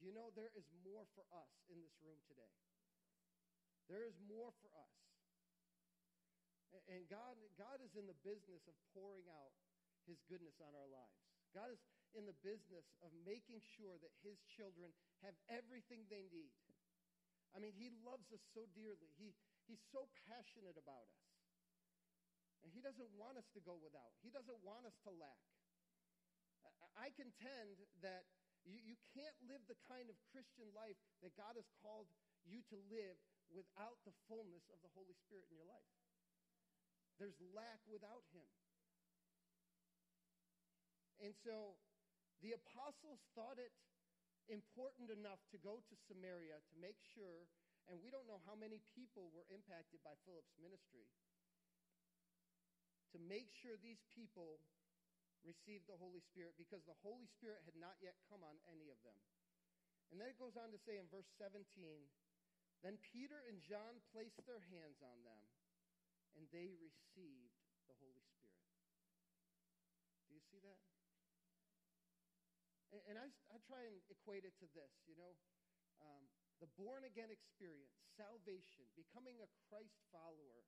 Do 0.00 0.08
you 0.08 0.16
know 0.16 0.32
there 0.32 0.52
is 0.56 0.64
more 0.80 1.04
for 1.12 1.24
us 1.36 1.52
in 1.68 1.76
this 1.84 1.92
room 2.00 2.16
today? 2.24 2.48
There 3.92 4.08
is 4.08 4.16
more 4.24 4.48
for 4.64 4.72
us. 4.72 4.96
And 6.88 7.04
God, 7.10 7.36
God 7.58 7.82
is 7.82 7.92
in 7.98 8.06
the 8.06 8.16
business 8.22 8.64
of 8.70 8.74
pouring 8.94 9.26
out 9.28 9.52
his 10.06 10.22
goodness 10.30 10.56
on 10.62 10.72
our 10.72 10.88
lives. 10.88 11.18
God 11.50 11.68
is 11.74 11.82
in 12.14 12.24
the 12.24 12.38
business 12.40 12.86
of 13.02 13.10
making 13.26 13.60
sure 13.76 13.98
that 14.00 14.14
his 14.22 14.38
children 14.56 14.94
have 15.20 15.34
everything 15.50 16.06
they 16.06 16.30
need. 16.30 16.54
I 17.54 17.58
mean, 17.58 17.74
he 17.74 17.90
loves 18.06 18.30
us 18.30 18.42
so 18.54 18.70
dearly. 18.70 19.10
He, 19.18 19.34
he's 19.66 19.82
so 19.90 20.06
passionate 20.30 20.78
about 20.78 21.02
us. 21.02 21.26
And 22.62 22.70
he 22.70 22.78
doesn't 22.78 23.10
want 23.18 23.34
us 23.40 23.48
to 23.58 23.60
go 23.66 23.74
without. 23.82 24.14
He 24.22 24.30
doesn't 24.30 24.60
want 24.62 24.86
us 24.86 24.94
to 25.02 25.10
lack. 25.10 25.42
I 26.98 27.08
contend 27.16 27.80
that 28.04 28.28
you, 28.66 28.76
you 28.76 28.96
can't 29.16 29.36
live 29.48 29.64
the 29.66 29.78
kind 29.88 30.12
of 30.12 30.16
Christian 30.28 30.68
life 30.76 30.98
that 31.24 31.32
God 31.36 31.56
has 31.56 31.68
called 31.80 32.10
you 32.44 32.60
to 32.68 32.76
live 32.92 33.16
without 33.48 33.98
the 34.04 34.14
fullness 34.28 34.68
of 34.70 34.78
the 34.84 34.92
Holy 34.92 35.16
Spirit 35.26 35.48
in 35.48 35.56
your 35.56 35.66
life. 35.66 35.90
There's 37.16 37.36
lack 37.52 37.80
without 37.88 38.24
him. 38.32 38.46
And 41.20 41.36
so 41.44 41.76
the 42.40 42.56
apostles 42.56 43.20
thought 43.36 43.60
it 43.60 43.72
important 44.48 45.12
enough 45.12 45.40
to 45.52 45.60
go 45.60 45.84
to 45.84 45.94
Samaria 46.08 46.58
to 46.58 46.74
make 46.80 46.96
sure, 47.12 47.46
and 47.86 48.00
we 48.00 48.08
don't 48.08 48.24
know 48.24 48.40
how 48.48 48.56
many 48.56 48.80
people 48.96 49.28
were 49.30 49.46
impacted 49.52 50.00
by 50.00 50.16
Philip's 50.24 50.56
ministry, 50.56 51.06
to 53.12 53.18
make 53.20 53.52
sure 53.52 53.76
these 53.78 54.00
people 54.10 54.62
received 55.44 55.88
the 55.88 55.96
Holy 55.96 56.20
Spirit 56.20 56.56
because 56.60 56.84
the 56.84 56.96
Holy 57.00 57.26
Spirit 57.26 57.64
had 57.64 57.76
not 57.76 57.96
yet 58.00 58.16
come 58.28 58.44
on 58.44 58.60
any 58.68 58.92
of 58.92 59.00
them. 59.04 59.16
And 60.10 60.18
then 60.18 60.26
it 60.26 60.38
goes 60.40 60.58
on 60.58 60.74
to 60.74 60.80
say 60.82 60.98
in 60.98 61.06
verse 61.06 61.30
17 61.38 61.62
Then 62.82 62.98
Peter 63.00 63.38
and 63.46 63.62
John 63.62 64.02
placed 64.10 64.42
their 64.44 64.62
hands 64.74 64.98
on 65.00 65.22
them, 65.22 65.40
and 66.34 66.44
they 66.50 66.74
received 66.76 67.54
the 67.86 67.94
Holy 68.02 68.26
Spirit. 68.26 68.64
Do 70.26 70.34
you 70.34 70.42
see 70.50 70.60
that? 70.66 70.80
And, 72.90 73.14
I, 73.14 73.30
I 73.54 73.56
try 73.70 73.86
and 73.86 74.02
equate 74.10 74.42
it 74.42 74.58
to 74.58 74.66
this, 74.74 74.90
you 75.06 75.14
know. 75.14 75.38
Um, 76.02 76.26
the 76.58 76.66
born 76.74 77.06
again 77.06 77.30
experience, 77.30 77.94
salvation, 78.18 78.82
becoming 78.98 79.38
a 79.38 79.48
Christ 79.70 79.94
follower, 80.10 80.66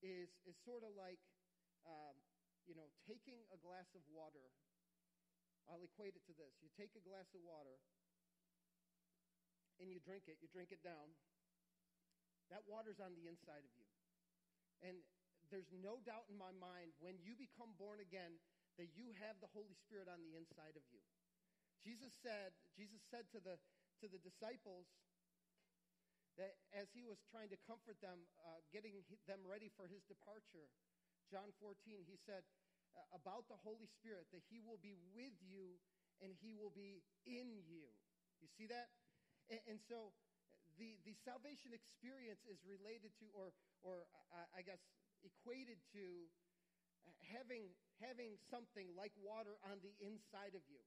is, 0.00 0.32
is 0.48 0.56
sort 0.64 0.82
of 0.82 0.96
like, 0.96 1.20
um, 1.84 2.16
you 2.66 2.74
know, 2.78 2.88
taking 3.08 3.42
a 3.50 3.58
glass 3.58 3.90
of 3.94 4.02
water. 4.10 4.50
I'll 5.70 5.82
equate 5.82 6.18
it 6.18 6.24
to 6.26 6.34
this. 6.34 6.58
You 6.58 6.68
take 6.74 6.94
a 6.98 7.02
glass 7.02 7.30
of 7.34 7.42
water 7.46 7.78
and 9.78 9.90
you 9.90 10.02
drink 10.02 10.26
it, 10.26 10.38
you 10.42 10.50
drink 10.50 10.70
it 10.74 10.82
down. 10.82 11.14
That 12.50 12.66
water's 12.68 13.00
on 13.00 13.14
the 13.16 13.30
inside 13.30 13.64
of 13.64 13.72
you. 13.78 13.88
And 14.82 15.00
there's 15.48 15.70
no 15.72 16.02
doubt 16.02 16.26
in 16.28 16.36
my 16.36 16.52
mind 16.52 16.92
when 16.98 17.18
you 17.22 17.38
become 17.38 17.72
born 17.78 18.02
again 18.02 18.38
that 18.80 18.92
you 18.96 19.12
have 19.22 19.38
the 19.38 19.50
Holy 19.52 19.76
Spirit 19.76 20.08
on 20.08 20.20
the 20.24 20.34
inside 20.34 20.74
of 20.76 20.84
you. 20.90 21.00
Jesus 21.82 22.14
said, 22.22 22.54
Jesus 22.78 23.02
said 23.10 23.26
to 23.34 23.40
the, 23.42 23.58
to 24.00 24.06
the 24.06 24.22
disciples 24.22 24.86
that 26.40 26.56
as 26.72 26.88
he 26.96 27.04
was 27.04 27.20
trying 27.28 27.52
to 27.52 27.58
comfort 27.68 28.00
them, 28.00 28.24
uh, 28.40 28.64
getting 28.72 28.96
them 29.28 29.44
ready 29.44 29.68
for 29.68 29.84
his 29.84 30.00
departure, 30.08 30.72
John 31.32 31.48
14, 31.64 32.04
he 32.04 32.20
said 32.28 32.44
uh, 32.92 33.00
about 33.16 33.48
the 33.48 33.56
Holy 33.64 33.88
Spirit 33.88 34.28
that 34.36 34.44
he 34.52 34.60
will 34.60 34.76
be 34.84 34.92
with 35.16 35.32
you 35.40 35.80
and 36.20 36.28
he 36.44 36.52
will 36.52 36.76
be 36.76 37.00
in 37.24 37.56
you. 37.64 37.88
You 38.44 38.48
see 38.52 38.68
that? 38.68 38.92
And, 39.48 39.64
and 39.64 39.78
so 39.80 40.12
the, 40.76 41.00
the 41.08 41.16
salvation 41.24 41.72
experience 41.72 42.44
is 42.44 42.60
related 42.68 43.16
to, 43.24 43.32
or, 43.32 43.56
or 43.80 44.04
uh, 44.36 44.44
I 44.52 44.60
guess, 44.60 44.84
equated 45.24 45.80
to 45.96 46.28
having, 47.32 47.72
having 48.04 48.36
something 48.52 48.92
like 48.92 49.16
water 49.16 49.56
on 49.72 49.80
the 49.80 49.96
inside 50.04 50.52
of 50.52 50.60
you. 50.68 50.84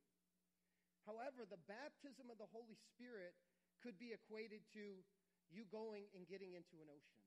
However, 1.09 1.49
the 1.49 1.61
baptism 1.65 2.29
of 2.29 2.37
the 2.37 2.49
Holy 2.53 2.77
Spirit 2.93 3.33
could 3.81 3.97
be 3.97 4.13
equated 4.13 4.61
to 4.77 5.01
you 5.49 5.65
going 5.73 6.05
and 6.13 6.29
getting 6.29 6.53
into 6.53 6.77
an 6.81 6.89
ocean 6.89 7.24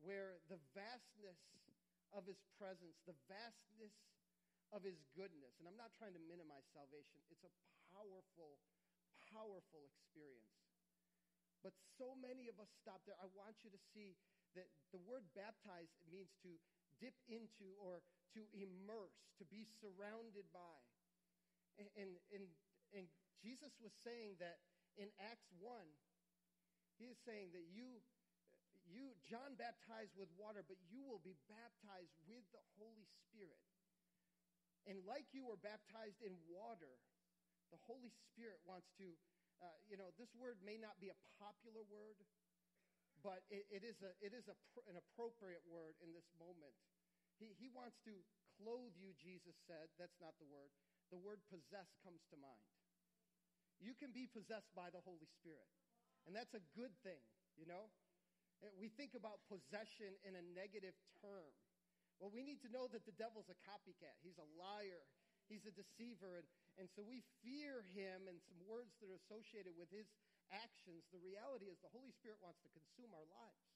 where 0.00 0.40
the 0.48 0.60
vastness 0.76 1.40
of 2.12 2.24
his 2.24 2.40
presence, 2.56 2.96
the 3.04 3.16
vastness 3.28 3.94
of 4.74 4.82
his 4.82 4.98
goodness, 5.14 5.56
and 5.58 5.68
I'm 5.68 5.78
not 5.78 5.94
trying 5.96 6.14
to 6.14 6.22
minimize 6.26 6.66
salvation, 6.72 7.22
it's 7.30 7.44
a 7.46 7.52
powerful, 7.94 8.58
powerful 9.30 9.82
experience. 9.86 10.56
But 11.64 11.74
so 11.98 12.14
many 12.14 12.46
of 12.46 12.60
us 12.62 12.70
stop 12.78 13.02
there. 13.08 13.18
I 13.18 13.26
want 13.34 13.58
you 13.66 13.70
to 13.74 13.80
see 13.90 14.14
that 14.54 14.68
the 14.94 15.02
word 15.02 15.26
baptize 15.34 15.90
means 16.06 16.30
to 16.46 16.54
dip 17.02 17.16
into 17.28 17.76
or 17.82 18.00
to 18.36 18.40
immerse, 18.56 19.16
to 19.40 19.44
be 19.48 19.66
surrounded 19.82 20.46
by. 20.52 20.78
And, 21.76 21.88
and, 21.96 22.10
and, 22.32 22.44
and 22.96 23.04
Jesus 23.42 23.72
was 23.82 23.92
saying 24.00 24.40
that 24.40 24.60
in 24.96 25.12
Acts 25.20 25.52
1, 25.60 25.68
he 26.96 27.12
is 27.12 27.18
saying 27.28 27.52
that 27.52 27.66
you, 27.68 28.00
you, 28.86 29.14
John 29.26 29.58
baptized 29.58 30.14
with 30.14 30.30
water, 30.38 30.62
but 30.62 30.78
you 30.90 31.02
will 31.02 31.22
be 31.22 31.34
baptized 31.50 32.14
with 32.30 32.46
the 32.54 32.62
Holy 32.78 33.06
Spirit. 33.26 33.62
And 34.86 35.02
like 35.02 35.26
you 35.34 35.42
were 35.42 35.58
baptized 35.58 36.22
in 36.22 36.34
water, 36.46 36.94
the 37.74 37.80
Holy 37.90 38.14
Spirit 38.30 38.62
wants 38.62 38.86
to, 39.02 39.10
uh, 39.58 39.74
you 39.90 39.98
know, 39.98 40.14
this 40.14 40.30
word 40.38 40.62
may 40.62 40.78
not 40.78 40.94
be 41.02 41.10
a 41.10 41.18
popular 41.42 41.82
word, 41.90 42.14
but 43.26 43.42
it, 43.50 43.66
it 43.66 43.82
is, 43.82 43.98
a, 44.06 44.14
it 44.22 44.30
is 44.30 44.46
a, 44.46 44.54
an 44.86 44.94
appropriate 44.94 45.66
word 45.66 45.98
in 45.98 46.14
this 46.14 46.30
moment. 46.38 46.70
He, 47.42 47.50
he 47.58 47.66
wants 47.74 47.98
to 48.06 48.14
clothe 48.62 48.94
you, 48.94 49.10
Jesus 49.18 49.58
said. 49.66 49.90
That's 49.98 50.16
not 50.22 50.38
the 50.38 50.46
word. 50.46 50.70
The 51.10 51.18
word 51.18 51.42
possess 51.50 51.90
comes 52.06 52.22
to 52.30 52.38
mind. 52.38 52.70
You 53.82 53.92
can 53.98 54.14
be 54.14 54.30
possessed 54.30 54.70
by 54.72 54.88
the 54.94 55.02
Holy 55.02 55.28
Spirit. 55.42 55.68
And 56.24 56.34
that's 56.34 56.54
a 56.54 56.62
good 56.74 56.94
thing, 57.02 57.20
you 57.58 57.66
know? 57.66 57.90
Eh, 58.64 58.72
we 58.80 58.88
think 58.88 59.12
about 59.12 59.44
possession 59.50 60.16
in 60.24 60.36
a 60.36 60.44
negative 60.56 60.96
term. 61.20 61.52
Well, 62.16 62.32
we 62.32 62.40
need 62.40 62.64
to 62.64 62.70
know 62.72 62.88
that 62.88 63.04
the 63.04 63.12
devil's 63.20 63.52
a 63.52 63.58
copycat. 63.68 64.16
He's 64.24 64.40
a 64.40 64.48
liar. 64.56 65.04
He's 65.52 65.68
a 65.68 65.74
deceiver. 65.74 66.40
And, 66.40 66.46
and 66.80 66.86
so 66.96 67.04
we 67.04 67.20
fear 67.44 67.84
him 67.92 68.24
and 68.24 68.40
some 68.48 68.60
words 68.64 68.96
that 69.04 69.12
are 69.12 69.20
associated 69.28 69.76
with 69.76 69.92
his 69.92 70.08
actions. 70.48 71.04
The 71.12 71.20
reality 71.20 71.68
is 71.68 71.76
the 71.84 71.92
Holy 71.92 72.14
Spirit 72.16 72.40
wants 72.40 72.62
to 72.64 72.70
consume 72.72 73.12
our 73.12 73.26
lives. 73.28 73.66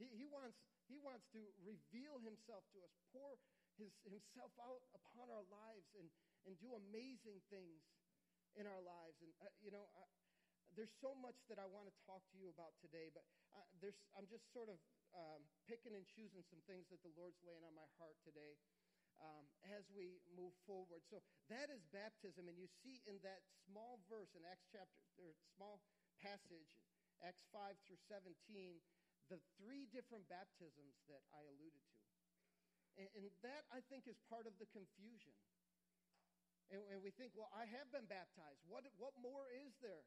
He, 0.00 0.08
he, 0.16 0.24
wants, 0.24 0.56
he 0.88 0.96
wants 0.96 1.28
to 1.36 1.40
reveal 1.60 2.16
himself 2.24 2.64
to 2.72 2.80
us, 2.80 2.92
pour 3.12 3.36
his, 3.76 3.92
himself 4.08 4.56
out 4.64 4.80
upon 4.96 5.28
our 5.28 5.44
lives, 5.52 5.92
and, 6.00 6.08
and 6.48 6.56
do 6.56 6.72
amazing 6.72 7.44
things 7.52 7.84
in 8.56 8.64
our 8.64 8.80
lives. 8.80 9.20
And, 9.20 9.32
uh, 9.44 9.52
you 9.60 9.68
know, 9.68 9.84
there's 10.78 10.94
so 11.02 11.14
much 11.18 11.36
that 11.50 11.58
I 11.58 11.66
want 11.66 11.90
to 11.90 11.94
talk 12.06 12.22
to 12.30 12.36
you 12.38 12.50
about 12.50 12.78
today, 12.78 13.10
but 13.10 13.26
uh, 13.54 13.66
I'm 14.14 14.26
just 14.30 14.46
sort 14.54 14.70
of 14.70 14.78
um, 15.14 15.42
picking 15.66 15.94
and 15.94 16.06
choosing 16.06 16.46
some 16.46 16.62
things 16.70 16.86
that 16.94 17.02
the 17.02 17.10
Lord's 17.18 17.42
laying 17.42 17.66
on 17.66 17.74
my 17.74 17.86
heart 17.98 18.14
today 18.22 18.54
um, 19.18 19.44
as 19.74 19.90
we 19.90 20.22
move 20.32 20.54
forward. 20.64 21.02
So 21.10 21.20
that 21.50 21.68
is 21.68 21.82
baptism, 21.90 22.46
and 22.46 22.56
you 22.56 22.70
see 22.80 23.02
in 23.04 23.18
that 23.26 23.42
small 23.66 24.00
verse 24.06 24.32
in 24.38 24.46
Acts 24.46 24.70
chapter, 24.70 25.02
or 25.18 25.34
small 25.56 25.82
passage, 26.22 26.78
Acts 27.20 27.44
5 27.52 27.76
through 27.84 28.00
17, 28.08 28.32
the 29.28 29.38
three 29.60 29.86
different 29.90 30.26
baptisms 30.26 31.02
that 31.06 31.22
I 31.34 31.44
alluded 31.46 31.84
to. 31.84 32.02
And, 32.98 33.08
and 33.14 33.24
that, 33.46 33.68
I 33.70 33.84
think, 33.86 34.10
is 34.10 34.18
part 34.26 34.48
of 34.48 34.56
the 34.58 34.66
confusion. 34.72 35.36
And, 36.70 36.82
and 36.90 36.98
we 37.02 37.10
think, 37.14 37.34
well, 37.34 37.50
I 37.50 37.66
have 37.66 37.90
been 37.90 38.06
baptized. 38.06 38.62
What, 38.66 38.86
what 38.98 39.14
more 39.18 39.50
is 39.50 39.74
there? 39.82 40.06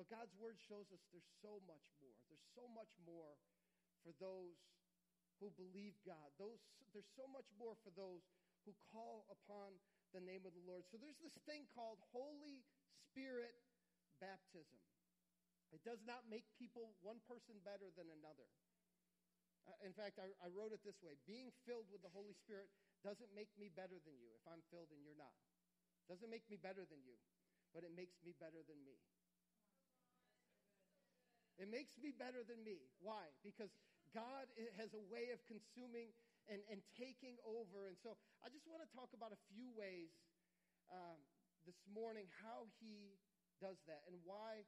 But 0.00 0.08
God's 0.08 0.32
word 0.40 0.56
shows 0.56 0.88
us 0.96 1.04
there's 1.12 1.28
so 1.44 1.60
much 1.68 1.84
more. 2.00 2.16
There's 2.32 2.48
so 2.56 2.64
much 2.72 2.88
more 3.04 3.36
for 4.00 4.16
those 4.16 4.56
who 5.44 5.52
believe 5.60 5.92
God. 6.08 6.32
Those, 6.40 6.56
there's 6.96 7.12
so 7.20 7.28
much 7.28 7.52
more 7.60 7.76
for 7.84 7.92
those 7.92 8.24
who 8.64 8.72
call 8.88 9.28
upon 9.28 9.76
the 10.16 10.24
name 10.24 10.48
of 10.48 10.56
the 10.56 10.64
Lord. 10.64 10.88
So 10.88 10.96
there's 10.96 11.20
this 11.20 11.36
thing 11.44 11.68
called 11.76 12.00
Holy 12.16 12.64
Spirit 13.12 13.52
baptism. 14.24 14.80
It 15.68 15.84
does 15.84 16.00
not 16.08 16.24
make 16.32 16.48
people 16.56 16.96
one 17.04 17.20
person 17.28 17.60
better 17.60 17.92
than 17.92 18.08
another. 18.08 18.48
Uh, 19.68 19.76
in 19.84 19.92
fact, 19.92 20.16
I, 20.16 20.32
I 20.40 20.48
wrote 20.48 20.72
it 20.72 20.80
this 20.80 20.96
way 21.04 21.20
Being 21.28 21.52
filled 21.68 21.92
with 21.92 22.00
the 22.00 22.08
Holy 22.16 22.32
Spirit 22.32 22.72
doesn't 23.04 23.36
make 23.36 23.52
me 23.60 23.68
better 23.68 24.00
than 24.00 24.16
you 24.16 24.32
if 24.32 24.48
I'm 24.48 24.64
filled 24.72 24.96
and 24.96 25.04
you're 25.04 25.20
not. 25.20 25.36
Doesn't 26.08 26.32
make 26.32 26.48
me 26.48 26.56
better 26.56 26.88
than 26.88 27.04
you, 27.04 27.20
but 27.76 27.84
it 27.84 27.92
makes 27.92 28.16
me 28.24 28.32
better 28.40 28.64
than 28.64 28.80
me. 28.80 28.96
It 31.60 31.68
makes 31.68 31.92
me 32.00 32.08
better 32.16 32.40
than 32.40 32.64
me. 32.64 32.88
Why? 33.04 33.28
Because 33.44 33.68
God 34.16 34.48
has 34.80 34.96
a 34.96 35.02
way 35.12 35.28
of 35.30 35.44
consuming 35.44 36.08
and, 36.48 36.64
and 36.72 36.80
taking 36.96 37.36
over. 37.44 37.84
And 37.84 38.00
so 38.00 38.16
I 38.40 38.48
just 38.48 38.64
want 38.64 38.80
to 38.80 38.90
talk 38.96 39.12
about 39.12 39.36
a 39.36 39.40
few 39.52 39.68
ways 39.76 40.08
um, 40.88 41.20
this 41.68 41.76
morning 41.84 42.32
how 42.40 42.64
He 42.80 43.20
does 43.60 43.76
that 43.84 44.08
and 44.08 44.16
why 44.24 44.64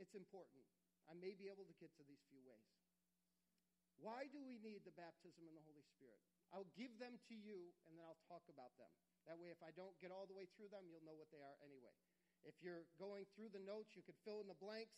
it's 0.00 0.16
important. 0.16 0.64
I 1.06 1.14
may 1.14 1.36
be 1.36 1.52
able 1.52 1.68
to 1.68 1.76
get 1.76 1.92
to 2.00 2.04
these 2.08 2.24
few 2.32 2.40
ways. 2.48 2.72
Why 4.00 4.32
do 4.32 4.40
we 4.40 4.56
need 4.64 4.88
the 4.88 4.96
baptism 4.96 5.44
in 5.44 5.52
the 5.52 5.66
Holy 5.68 5.84
Spirit? 5.92 6.16
I'll 6.56 6.72
give 6.72 6.96
them 6.96 7.20
to 7.28 7.36
you 7.36 7.68
and 7.84 8.00
then 8.00 8.02
I'll 8.08 8.24
talk 8.24 8.48
about 8.48 8.72
them. 8.80 8.88
That 9.28 9.36
way, 9.36 9.52
if 9.52 9.60
I 9.60 9.76
don't 9.76 9.92
get 10.00 10.08
all 10.08 10.24
the 10.24 10.32
way 10.32 10.48
through 10.56 10.72
them, 10.72 10.88
you'll 10.88 11.04
know 11.04 11.14
what 11.14 11.28
they 11.28 11.44
are 11.44 11.58
anyway. 11.60 11.92
If 12.48 12.56
you're 12.64 12.88
going 12.96 13.28
through 13.36 13.52
the 13.52 13.60
notes, 13.60 13.92
you 13.92 14.00
could 14.00 14.16
fill 14.24 14.40
in 14.40 14.48
the 14.48 14.56
blanks, 14.56 14.96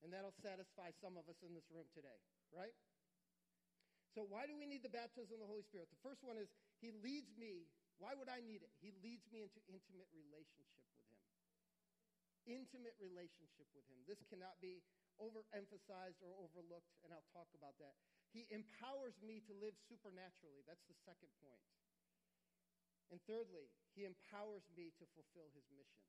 and 0.00 0.08
that'll 0.12 0.36
satisfy 0.40 0.92
some 0.96 1.20
of 1.20 1.28
us 1.28 1.40
in 1.44 1.52
this 1.52 1.68
room 1.68 1.88
today, 1.92 2.20
right? 2.52 2.72
So, 4.10 4.26
why 4.26 4.48
do 4.48 4.58
we 4.58 4.66
need 4.66 4.82
the 4.82 4.90
baptism 4.90 5.38
of 5.38 5.46
the 5.46 5.50
Holy 5.50 5.62
Spirit? 5.62 5.86
The 5.92 6.02
first 6.02 6.26
one 6.26 6.34
is 6.34 6.50
He 6.82 6.90
leads 6.90 7.30
me. 7.38 7.70
Why 8.02 8.16
would 8.16 8.32
I 8.32 8.40
need 8.42 8.64
it? 8.64 8.72
He 8.80 8.90
leads 9.04 9.28
me 9.30 9.44
into 9.44 9.60
intimate 9.70 10.08
relationship 10.10 10.82
with 10.96 11.06
Him. 11.06 11.20
Intimate 12.48 12.96
relationship 12.98 13.68
with 13.76 13.86
Him. 13.86 14.00
This 14.08 14.18
cannot 14.26 14.58
be 14.58 14.82
overemphasized 15.20 16.24
or 16.24 16.32
overlooked, 16.40 16.96
and 17.04 17.12
I'll 17.12 17.28
talk 17.30 17.52
about 17.54 17.76
that. 17.78 17.94
He 18.32 18.48
empowers 18.50 19.14
me 19.20 19.44
to 19.46 19.52
live 19.60 19.76
supernaturally. 19.86 20.64
That's 20.64 20.82
the 20.88 20.96
second 21.04 21.30
point. 21.38 21.62
And 23.12 23.20
thirdly, 23.28 23.70
He 23.94 24.08
empowers 24.08 24.66
me 24.74 24.90
to 24.98 25.04
fulfill 25.14 25.52
His 25.54 25.68
mission. 25.70 26.02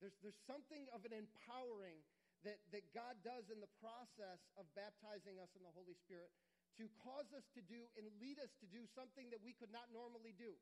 There's, 0.00 0.16
there's 0.20 0.40
something 0.44 0.88
of 0.92 1.04
an 1.08 1.12
empowering 1.16 2.04
that, 2.46 2.62
that 2.70 2.86
God 2.94 3.18
does 3.26 3.50
in 3.50 3.58
the 3.58 3.70
process 3.82 4.40
of 4.54 4.64
baptizing 4.78 5.42
us 5.42 5.50
in 5.58 5.66
the 5.66 5.74
Holy 5.74 5.98
Spirit 5.98 6.30
to 6.78 6.86
cause 7.02 7.28
us 7.34 7.44
to 7.58 7.62
do 7.64 7.90
and 7.98 8.06
lead 8.22 8.38
us 8.38 8.52
to 8.62 8.66
do 8.70 8.86
something 8.94 9.28
that 9.34 9.42
we 9.42 9.52
could 9.56 9.72
not 9.72 9.90
normally 9.90 10.32
do, 10.36 10.54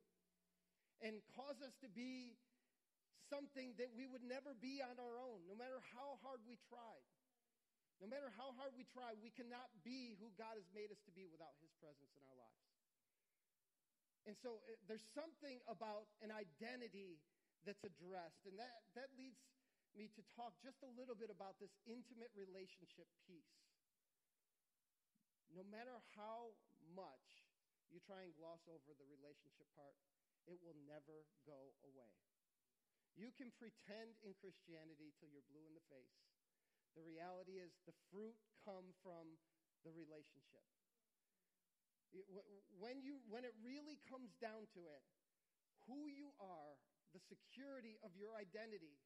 and 1.03 1.21
cause 1.35 1.59
us 1.61 1.75
to 1.83 1.91
be 1.91 2.39
something 3.29 3.75
that 3.77 3.91
we 3.93 4.07
would 4.07 4.23
never 4.23 4.55
be 4.57 4.79
on 4.81 4.97
our 4.97 5.17
own, 5.19 5.43
no 5.51 5.59
matter 5.59 5.83
how 5.93 6.17
hard 6.23 6.41
we 6.49 6.57
tried. 6.71 7.05
No 8.03 8.11
matter 8.11 8.27
how 8.35 8.51
hard 8.59 8.75
we 8.75 8.83
try, 8.91 9.15
we 9.23 9.31
cannot 9.31 9.71
be 9.87 10.19
who 10.19 10.35
God 10.35 10.59
has 10.59 10.67
made 10.75 10.91
us 10.91 10.99
to 11.07 11.13
be 11.15 11.31
without 11.31 11.55
His 11.63 11.71
presence 11.79 12.11
in 12.19 12.27
our 12.27 12.35
lives. 12.35 12.67
And 14.27 14.35
so 14.35 14.59
uh, 14.67 14.75
there's 14.91 15.07
something 15.15 15.63
about 15.71 16.11
an 16.19 16.35
identity 16.35 17.23
that's 17.63 17.85
addressed, 17.87 18.45
and 18.51 18.59
that, 18.59 18.83
that 18.99 19.09
leads 19.15 19.39
me 19.95 20.11
to 20.15 20.23
talk 20.35 20.59
just 20.61 20.83
a 20.83 20.91
little 20.99 21.15
bit 21.15 21.31
about 21.31 21.59
this 21.63 21.73
intimate 21.87 22.31
relationship 22.35 23.07
piece. 23.27 23.59
No 25.55 25.63
matter 25.71 25.95
how 26.19 26.55
much 26.95 27.47
you 27.91 28.03
try 28.03 28.27
and 28.27 28.35
gloss 28.35 28.67
over 28.67 28.91
the 28.99 29.07
relationship 29.07 29.71
part, 29.79 29.95
it 30.51 30.59
will 30.61 30.77
never 30.85 31.25
go 31.47 31.73
away. 31.87 32.11
You 33.15 33.31
can 33.31 33.55
pretend 33.55 34.19
in 34.27 34.35
Christianity 34.43 35.15
till 35.17 35.31
you're 35.31 35.47
blue 35.47 35.63
in 35.71 35.79
the 35.79 35.87
face. 35.87 36.19
The 36.99 37.07
reality 37.07 37.63
is 37.63 37.71
the 37.87 37.95
fruit 38.11 38.35
come 38.67 38.91
from 39.03 39.39
the 39.87 39.95
relationship. 39.95 40.67
When, 42.79 43.03
you, 43.03 43.23
when 43.27 43.43
it 43.47 43.55
really 43.63 43.99
comes 44.07 44.35
down 44.39 44.67
to 44.75 44.81
it, 44.91 45.03
who 45.87 46.07
you 46.11 46.35
are, 46.39 46.79
the 47.15 47.23
security 47.31 47.99
of 48.03 48.15
your 48.19 48.35
identity, 48.35 48.99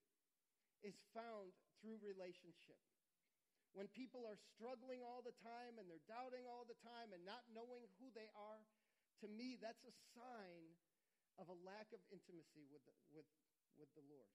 is 0.82 0.96
found 1.14 1.54
through 1.80 1.98
relationship. 2.02 2.78
When 3.76 3.86
people 3.92 4.24
are 4.24 4.38
struggling 4.56 5.04
all 5.04 5.22
the 5.22 5.36
time 5.44 5.76
and 5.76 5.86
they're 5.86 6.08
doubting 6.08 6.48
all 6.48 6.64
the 6.64 6.78
time 6.82 7.12
and 7.12 7.22
not 7.22 7.46
knowing 7.52 7.86
who 8.00 8.08
they 8.16 8.26
are, 8.34 8.62
to 9.22 9.26
me, 9.28 9.58
that's 9.58 9.84
a 9.84 9.94
sign 10.16 10.64
of 11.38 11.46
a 11.46 11.56
lack 11.62 11.90
of 11.94 12.02
intimacy 12.10 12.66
with 12.70 12.82
the, 12.88 12.94
with, 13.14 13.28
with 13.78 13.90
the 13.94 14.02
Lord. 14.10 14.34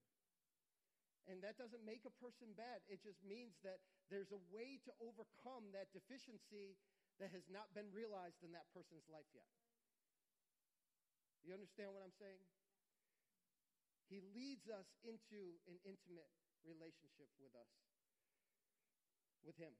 And 1.27 1.39
that 1.39 1.55
doesn't 1.55 1.83
make 1.87 2.03
a 2.03 2.13
person 2.19 2.51
bad. 2.55 2.83
It 2.91 2.99
just 2.99 3.23
means 3.23 3.55
that 3.63 3.79
there's 4.11 4.35
a 4.35 4.41
way 4.51 4.79
to 4.83 4.91
overcome 4.99 5.71
that 5.71 5.91
deficiency 5.95 6.75
that 7.19 7.31
has 7.31 7.47
not 7.47 7.71
been 7.71 7.87
realized 7.95 8.43
in 8.43 8.51
that 8.51 8.67
person's 8.75 9.07
life 9.07 9.27
yet. 9.31 9.47
You 11.43 11.55
understand 11.55 11.91
what 11.95 12.03
I'm 12.03 12.15
saying? 12.15 12.43
He 14.13 14.21
leads 14.37 14.69
us 14.69 14.85
into 15.01 15.57
an 15.65 15.81
intimate 15.81 16.29
relationship 16.61 17.25
with 17.41 17.49
us, 17.57 17.73
with 19.41 19.57
Him. 19.57 19.73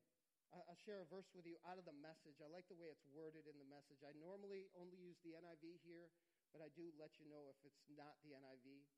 I'll 0.49 0.81
share 0.81 1.05
a 1.05 1.09
verse 1.13 1.29
with 1.37 1.45
you 1.45 1.61
out 1.69 1.77
of 1.77 1.85
the 1.85 1.93
message. 1.93 2.41
I 2.41 2.49
like 2.49 2.65
the 2.65 2.77
way 2.77 2.89
it's 2.89 3.05
worded 3.13 3.45
in 3.45 3.61
the 3.61 3.69
message. 3.69 4.01
I 4.01 4.17
normally 4.17 4.73
only 4.73 4.97
use 4.97 5.21
the 5.21 5.37
NIV 5.37 5.85
here, 5.85 6.09
but 6.49 6.65
I 6.65 6.73
do 6.73 6.89
let 6.97 7.13
you 7.21 7.29
know 7.29 7.45
if 7.45 7.61
it's 7.61 7.85
not 7.93 8.17
the 8.25 8.33
NIV. 8.33 8.89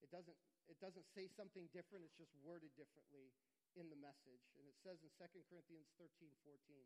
It 0.00 0.08
doesn't, 0.08 0.36
it 0.72 0.80
doesn't 0.80 1.04
say 1.12 1.28
something 1.28 1.68
different, 1.68 2.08
it's 2.08 2.16
just 2.16 2.32
worded 2.40 2.72
differently 2.72 3.28
in 3.76 3.92
the 3.92 4.00
message. 4.00 4.48
And 4.56 4.64
it 4.64 4.76
says 4.80 5.04
in 5.04 5.12
2 5.20 5.28
Corinthians 5.52 5.92
13 6.00 6.32
14, 6.48 6.80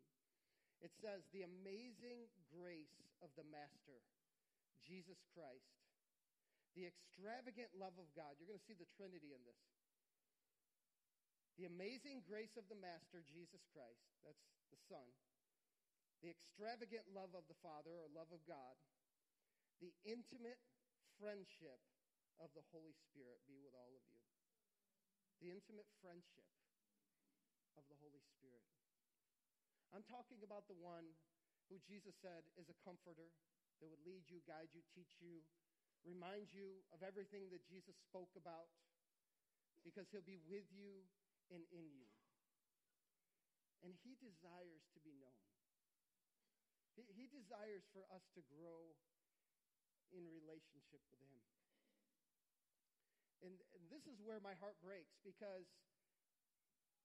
it 0.83 0.91
says, 0.99 1.23
The 1.31 1.47
amazing 1.47 2.27
grace 2.51 2.99
of 3.23 3.31
the 3.39 3.47
Master, 3.47 4.03
Jesus 4.83 5.23
Christ, 5.31 5.82
the 6.73 6.89
extravagant 6.89 7.69
love 7.77 7.95
of 8.01 8.09
God. 8.17 8.37
You're 8.37 8.49
going 8.49 8.61
to 8.61 8.69
see 8.69 8.77
the 8.77 8.89
Trinity 8.97 9.33
in 9.33 9.41
this 9.45 9.61
the 11.57 11.69
amazing 11.69 12.25
grace 12.25 12.57
of 12.57 12.65
the 12.65 12.79
Master, 12.81 13.21
Jesus 13.29 13.61
Christ, 13.69 14.09
that's 14.25 14.41
the 14.73 14.81
Son, 14.89 15.05
the 16.25 16.33
extravagant 16.33 17.05
love 17.13 17.37
of 17.37 17.45
the 17.45 17.59
Father 17.61 17.93
or 17.93 18.09
love 18.09 18.33
of 18.33 18.41
God, 18.49 18.73
the 19.77 19.93
intimate 20.01 20.57
friendship 21.21 21.77
of 22.41 22.49
the 22.57 22.65
Holy 22.73 22.97
Spirit 23.05 23.37
be 23.45 23.61
with 23.61 23.77
all 23.77 23.93
of 23.93 24.01
you. 24.09 24.21
The 25.45 25.53
intimate 25.53 25.89
friendship 26.01 26.49
of 27.77 27.85
the 27.85 27.99
Holy 28.01 28.23
Spirit. 28.33 28.65
I'm 29.93 30.05
talking 30.09 30.41
about 30.41 30.65
the 30.65 30.79
one 30.79 31.05
who 31.69 31.77
Jesus 31.85 32.17
said 32.17 32.49
is 32.57 32.65
a 32.71 32.81
comforter 32.81 33.29
that 33.77 33.91
would 33.93 34.01
lead 34.01 34.25
you, 34.25 34.41
guide 34.49 34.73
you, 34.73 34.81
teach 34.89 35.21
you, 35.21 35.45
remind 36.03 36.51
you 36.51 36.83
of 36.91 37.01
everything 37.03 37.47
that 37.51 37.63
Jesus 37.67 37.95
spoke 38.07 38.31
about, 38.35 38.69
because 39.83 40.07
he'll 40.11 40.23
be 40.23 40.39
with 40.47 40.67
you 40.71 41.03
and 41.51 41.63
in 41.71 41.91
you. 41.91 42.07
And 43.83 43.91
He 43.99 44.15
desires 44.15 44.87
to 44.95 44.99
be 45.03 45.11
known. 45.19 45.43
He, 46.95 47.03
he 47.11 47.25
desires 47.27 47.83
for 47.91 48.07
us 48.13 48.23
to 48.37 48.41
grow 48.47 48.95
in 50.15 50.23
relationship 50.31 51.03
with 51.11 51.19
Him. 51.19 51.43
And, 53.43 53.59
and 53.75 53.83
this 53.91 54.07
is 54.07 54.23
where 54.23 54.39
my 54.39 54.55
heart 54.63 54.79
breaks 54.79 55.19
because 55.19 55.67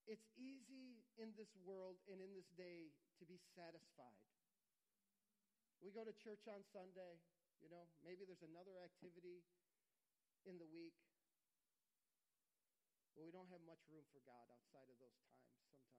it's 0.06 0.30
easy 0.38 1.02
in 1.18 1.34
this 1.34 1.50
world 1.66 1.98
and 2.06 2.22
in 2.22 2.30
this 2.30 2.46
day 2.54 2.94
to 3.18 3.26
be 3.26 3.42
satisfied. 3.58 4.22
We 5.82 5.90
go 5.90 6.06
to 6.06 6.14
church 6.14 6.46
on 6.46 6.62
Sunday, 6.70 7.18
you 7.62 7.68
know, 7.70 7.86
maybe 8.06 8.24
there's 8.24 8.44
another 8.44 8.78
activity 8.82 9.42
in 10.46 10.58
the 10.58 10.68
week. 10.68 10.94
But 13.18 13.26
we 13.26 13.34
don't 13.34 13.50
have 13.50 13.62
much 13.66 13.82
room 13.90 14.06
for 14.14 14.22
God 14.22 14.46
outside 14.54 14.86
of 14.86 14.96
those 15.02 15.18
times 15.26 15.42
sometimes. 15.50 15.98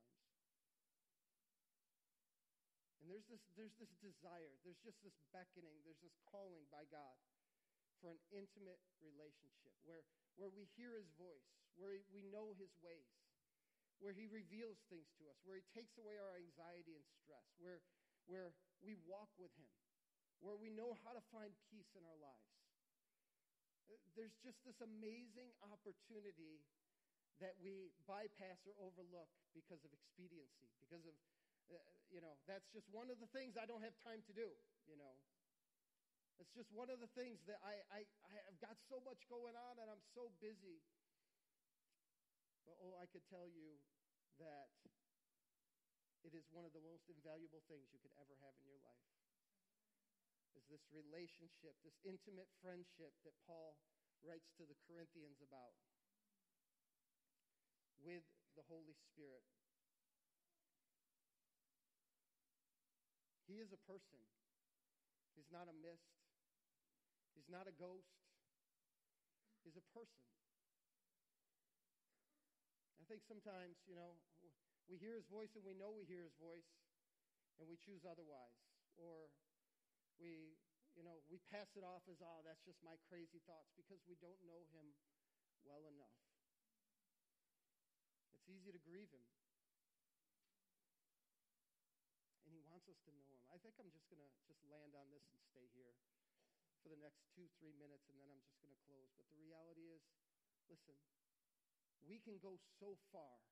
And 3.03 3.11
there's 3.11 3.27
this, 3.27 3.43
there's 3.59 3.75
this 3.75 3.91
desire, 3.99 4.55
there's 4.63 4.79
just 4.79 5.03
this 5.03 5.15
beckoning, 5.35 5.83
there's 5.83 5.99
this 5.99 6.15
calling 6.29 6.63
by 6.71 6.87
God 6.87 7.19
for 7.99 8.15
an 8.15 8.21
intimate 8.31 8.79
relationship 9.03 9.75
where, 9.83 10.07
where 10.39 10.51
we 10.51 10.71
hear 10.79 10.95
his 10.95 11.11
voice, 11.19 11.51
where 11.75 11.99
we 12.11 12.23
know 12.31 12.55
his 12.55 12.71
ways, 12.79 13.11
where 13.99 14.15
he 14.15 14.31
reveals 14.31 14.79
things 14.87 15.11
to 15.19 15.27
us, 15.27 15.35
where 15.43 15.59
he 15.59 15.65
takes 15.75 15.99
away 15.99 16.15
our 16.15 16.39
anxiety 16.39 16.95
and 16.95 17.03
stress, 17.19 17.43
where, 17.59 17.83
where 18.31 18.55
we 18.79 18.95
walk 19.03 19.27
with 19.35 19.51
him, 19.59 19.67
where 20.39 20.55
we 20.55 20.71
know 20.71 20.95
how 21.03 21.11
to 21.11 21.23
find 21.31 21.51
peace 21.71 21.91
in 21.95 22.03
our 22.07 22.19
lives. 22.19 22.55
There's 24.15 24.35
just 24.43 24.59
this 24.63 24.79
amazing 24.83 25.51
opportunity 25.65 26.63
that 27.39 27.55
we 27.63 27.91
bypass 28.03 28.59
or 28.67 28.75
overlook 28.79 29.31
because 29.55 29.79
of 29.87 29.91
expediency, 29.95 30.67
because 30.83 31.03
of, 31.07 31.15
uh, 31.71 31.79
you 32.11 32.19
know, 32.19 32.35
that's 32.45 32.67
just 32.75 32.85
one 32.91 33.07
of 33.07 33.17
the 33.17 33.31
things 33.31 33.55
I 33.55 33.63
don't 33.63 33.81
have 33.83 33.95
time 34.03 34.19
to 34.27 34.33
do, 34.35 34.51
you 34.87 34.99
know. 34.99 35.15
It's 36.39 36.51
just 36.55 36.71
one 36.71 36.87
of 36.87 37.03
the 37.03 37.11
things 37.19 37.43
that 37.51 37.59
I, 37.63 37.83
I, 37.91 37.99
I 38.31 38.35
have 38.47 38.55
got 38.63 38.75
so 38.87 39.03
much 39.03 39.19
going 39.27 39.55
on 39.55 39.75
and 39.79 39.87
I'm 39.91 40.03
so 40.15 40.31
busy. 40.39 40.79
But 42.63 42.79
oh, 42.79 42.95
I 42.95 43.07
could 43.11 43.23
tell 43.27 43.47
you 43.47 43.75
that 44.39 44.71
it 46.23 46.31
is 46.31 46.47
one 46.51 46.63
of 46.63 46.71
the 46.71 46.83
most 46.83 47.07
invaluable 47.11 47.63
things 47.67 47.91
you 47.91 47.99
could 47.99 48.15
ever 48.19 48.35
have 48.43 48.55
in 48.59 48.67
your 48.67 48.79
life. 48.83 49.18
Is 50.59 50.67
this 50.67 50.83
relationship, 50.91 51.71
this 51.87 51.95
intimate 52.03 52.51
friendship 52.59 53.15
that 53.23 53.31
Paul 53.47 53.79
writes 54.19 54.51
to 54.59 54.67
the 54.67 54.75
Corinthians 54.83 55.39
about 55.39 55.71
with 58.03 58.27
the 58.59 58.63
Holy 58.67 58.91
Spirit. 59.07 59.47
He 63.47 63.63
is 63.63 63.71
a 63.71 63.79
person. 63.87 64.19
He's 65.31 65.47
not 65.47 65.71
a 65.71 65.75
mist. 65.79 66.11
He's 67.31 67.47
not 67.47 67.63
a 67.63 67.75
ghost. 67.79 68.19
He's 69.63 69.79
a 69.79 69.85
person. 69.95 70.27
I 72.99 73.07
think 73.07 73.23
sometimes, 73.23 73.79
you 73.87 73.95
know, 73.95 74.19
we 74.91 74.99
hear 74.99 75.15
his 75.15 75.25
voice 75.31 75.55
and 75.55 75.63
we 75.63 75.71
know 75.71 75.95
we 75.95 76.03
hear 76.03 76.27
his 76.27 76.35
voice 76.35 76.67
and 77.55 77.65
we 77.71 77.79
choose 77.79 78.03
otherwise. 78.03 78.59
Or 78.99 79.31
we, 80.19 80.59
you 80.93 81.03
know, 81.03 81.23
we 81.31 81.39
pass 81.47 81.71
it 81.79 81.83
off 81.83 82.03
as, 82.11 82.19
oh, 82.19 82.43
that's 82.43 82.61
just 82.67 82.83
my 82.83 82.99
crazy 83.07 83.39
thoughts 83.47 83.71
because 83.73 84.03
we 84.05 84.19
don't 84.19 84.39
know 84.43 84.67
him 84.75 84.93
well 85.63 85.87
enough. 85.87 86.19
It's 88.35 88.47
easy 88.51 88.71
to 88.75 88.81
grieve 88.83 89.09
him. 89.11 89.25
And 92.43 92.51
he 92.51 92.61
wants 92.67 92.91
us 92.91 92.99
to 93.07 93.11
know 93.15 93.27
him. 93.31 93.41
I 93.49 93.57
think 93.63 93.79
I'm 93.79 93.91
just 93.91 94.07
going 94.11 94.21
to 94.21 94.31
just 94.45 94.61
land 94.67 94.93
on 94.93 95.07
this 95.09 95.23
and 95.31 95.39
stay 95.49 95.67
here 95.71 95.95
for 96.83 96.91
the 96.91 96.99
next 96.99 97.27
two, 97.35 97.47
three 97.59 97.75
minutes, 97.75 98.07
and 98.07 98.15
then 98.19 98.31
I'm 98.31 98.43
just 98.43 98.59
going 98.63 98.71
to 98.71 98.81
close. 98.87 99.11
But 99.19 99.27
the 99.31 99.39
reality 99.39 99.91
is, 99.91 100.03
listen, 100.71 100.95
we 102.07 102.19
can 102.19 102.39
go 102.39 102.55
so 102.79 102.95
far 103.11 103.43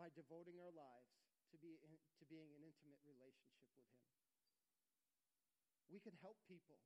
by 0.00 0.08
devoting 0.16 0.56
our 0.56 0.72
lives 0.72 1.12
to, 1.52 1.56
be 1.60 1.76
in, 1.84 1.92
to 2.18 2.24
being 2.26 2.48
an 2.56 2.64
intimate 2.64 3.02
relationship 3.04 3.68
with 3.76 3.84
Him. 3.92 4.19
We 5.90 5.98
can 5.98 6.14
help 6.22 6.38
people. 6.46 6.78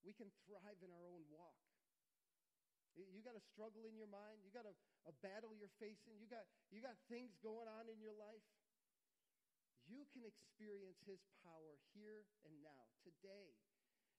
We 0.00 0.14
can 0.16 0.30
thrive 0.46 0.80
in 0.80 0.88
our 0.88 1.06
own 1.10 1.26
walk. 1.28 1.58
You 2.96 3.22
got 3.22 3.38
a 3.38 3.44
struggle 3.54 3.86
in 3.86 3.94
your 3.94 4.10
mind. 4.10 4.42
You 4.42 4.50
got 4.50 4.66
a, 4.66 4.74
a 5.06 5.14
battle 5.22 5.54
you're 5.54 5.72
facing. 5.78 6.18
You 6.18 6.26
got, 6.26 6.42
you 6.74 6.82
got 6.82 6.98
things 7.06 7.34
going 7.38 7.70
on 7.70 7.86
in 7.86 8.02
your 8.02 8.14
life. 8.16 8.42
You 9.86 10.06
can 10.14 10.26
experience 10.26 10.98
His 11.06 11.22
power 11.42 11.78
here 11.94 12.26
and 12.46 12.54
now, 12.62 12.82
today. 13.02 13.54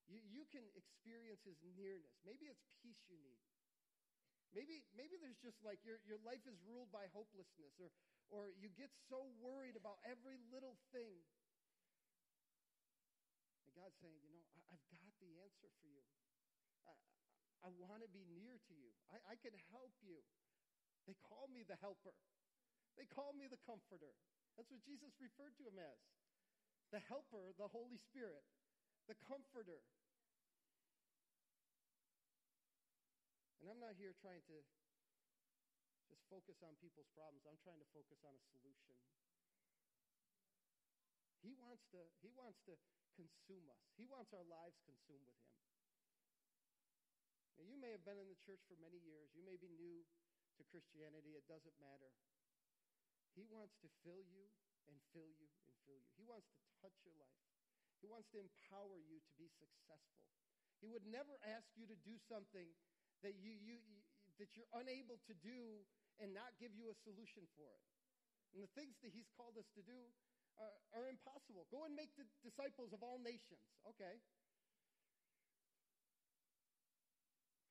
You, 0.08 0.20
you 0.24 0.44
can 0.52 0.64
experience 0.76 1.44
His 1.48 1.60
nearness. 1.76 2.16
Maybe 2.28 2.48
it's 2.52 2.64
peace 2.84 3.00
you 3.08 3.20
need. 3.20 3.44
Maybe, 4.52 4.84
maybe 4.92 5.16
there's 5.16 5.40
just 5.40 5.60
like 5.64 5.80
your, 5.88 6.04
your 6.04 6.20
life 6.28 6.44
is 6.44 6.60
ruled 6.68 6.92
by 6.92 7.08
hopelessness, 7.16 7.72
or, 7.80 7.88
or 8.28 8.52
you 8.60 8.68
get 8.76 8.92
so 9.08 9.32
worried 9.40 9.80
about 9.80 10.04
every 10.04 10.36
little 10.52 10.76
thing. 10.92 11.24
And 13.72 13.80
God's 13.80 13.96
saying, 14.04 14.20
you 14.20 14.36
know, 14.36 14.44
I, 14.68 14.76
have 14.76 14.84
got 15.00 15.16
the 15.24 15.32
answer 15.40 15.72
for 15.80 15.88
you. 15.88 16.04
I, 16.84 16.92
I 17.64 17.70
want 17.80 18.04
to 18.04 18.12
be 18.12 18.28
near 18.36 18.60
to 18.60 18.74
you. 18.76 18.92
I, 19.08 19.16
I 19.32 19.36
can 19.40 19.56
help 19.72 19.96
you. 20.04 20.20
They 21.08 21.16
call 21.24 21.48
me 21.48 21.64
the 21.64 21.80
helper. 21.80 22.12
They 23.00 23.08
call 23.08 23.32
me 23.32 23.48
the 23.48 23.64
comforter. 23.64 24.12
That's 24.60 24.68
what 24.68 24.84
Jesus 24.84 25.16
referred 25.24 25.56
to 25.56 25.72
him 25.72 25.80
as. 25.80 26.04
The 26.92 27.00
helper, 27.08 27.56
the 27.56 27.72
Holy 27.72 27.96
Spirit, 27.96 28.44
the 29.08 29.16
comforter. 29.24 29.80
And 33.64 33.72
I'm 33.72 33.80
not 33.80 33.96
here 33.96 34.12
trying 34.20 34.44
to 34.52 34.58
just 36.12 36.28
focus 36.28 36.60
on 36.60 36.76
people's 36.84 37.08
problems. 37.16 37.48
I'm 37.48 37.62
trying 37.64 37.80
to 37.80 37.88
focus 37.96 38.20
on 38.28 38.36
a 38.36 38.44
solution. 38.52 39.00
He 41.40 41.56
wants 41.56 41.88
to, 41.96 42.04
he 42.20 42.36
wants 42.36 42.60
to 42.68 42.76
consume 43.22 43.70
us. 43.70 43.82
He 43.94 44.10
wants 44.10 44.34
our 44.34 44.46
lives 44.50 44.82
consumed 44.82 45.22
with 45.30 45.38
him. 45.38 45.54
Now, 47.62 47.70
you 47.70 47.78
may 47.78 47.94
have 47.94 48.02
been 48.02 48.18
in 48.18 48.26
the 48.26 48.42
church 48.42 48.66
for 48.66 48.74
many 48.82 48.98
years. 48.98 49.30
You 49.38 49.46
may 49.46 49.62
be 49.62 49.70
new 49.70 50.02
to 50.58 50.62
Christianity. 50.66 51.38
It 51.38 51.46
doesn't 51.46 51.78
matter. 51.78 52.10
He 53.38 53.46
wants 53.46 53.78
to 53.86 53.88
fill 54.02 54.26
you 54.26 54.50
and 54.90 54.98
fill 55.14 55.30
you 55.38 55.46
and 55.70 55.74
fill 55.86 56.02
you. 56.02 56.10
He 56.18 56.26
wants 56.26 56.50
to 56.50 56.62
touch 56.82 56.98
your 57.06 57.14
life. 57.22 57.46
He 58.02 58.10
wants 58.10 58.34
to 58.34 58.42
empower 58.42 58.98
you 58.98 59.22
to 59.22 59.34
be 59.38 59.46
successful. 59.62 60.26
He 60.82 60.90
would 60.90 61.06
never 61.06 61.38
ask 61.46 61.70
you 61.78 61.86
to 61.86 61.98
do 62.02 62.18
something 62.26 62.66
that, 63.22 63.38
you, 63.38 63.54
you, 63.54 63.78
you, 63.78 64.02
that 64.42 64.58
you're 64.58 64.74
unable 64.74 65.22
to 65.30 65.34
do 65.38 65.86
and 66.18 66.34
not 66.34 66.58
give 66.58 66.74
you 66.74 66.90
a 66.90 66.98
solution 67.06 67.46
for 67.54 67.70
it. 67.70 67.86
And 68.58 68.66
the 68.66 68.74
things 68.74 68.98
that 69.06 69.14
he's 69.14 69.30
called 69.38 69.56
us 69.62 69.70
to 69.78 69.86
do 69.86 70.10
are, 70.60 70.76
are 70.98 71.08
impossible. 71.08 71.68
Go 71.72 71.86
and 71.86 71.94
make 71.96 72.12
the 72.20 72.28
disciples 72.44 72.92
of 72.92 73.04
all 73.04 73.20
nations. 73.20 73.64
Okay. 73.96 74.20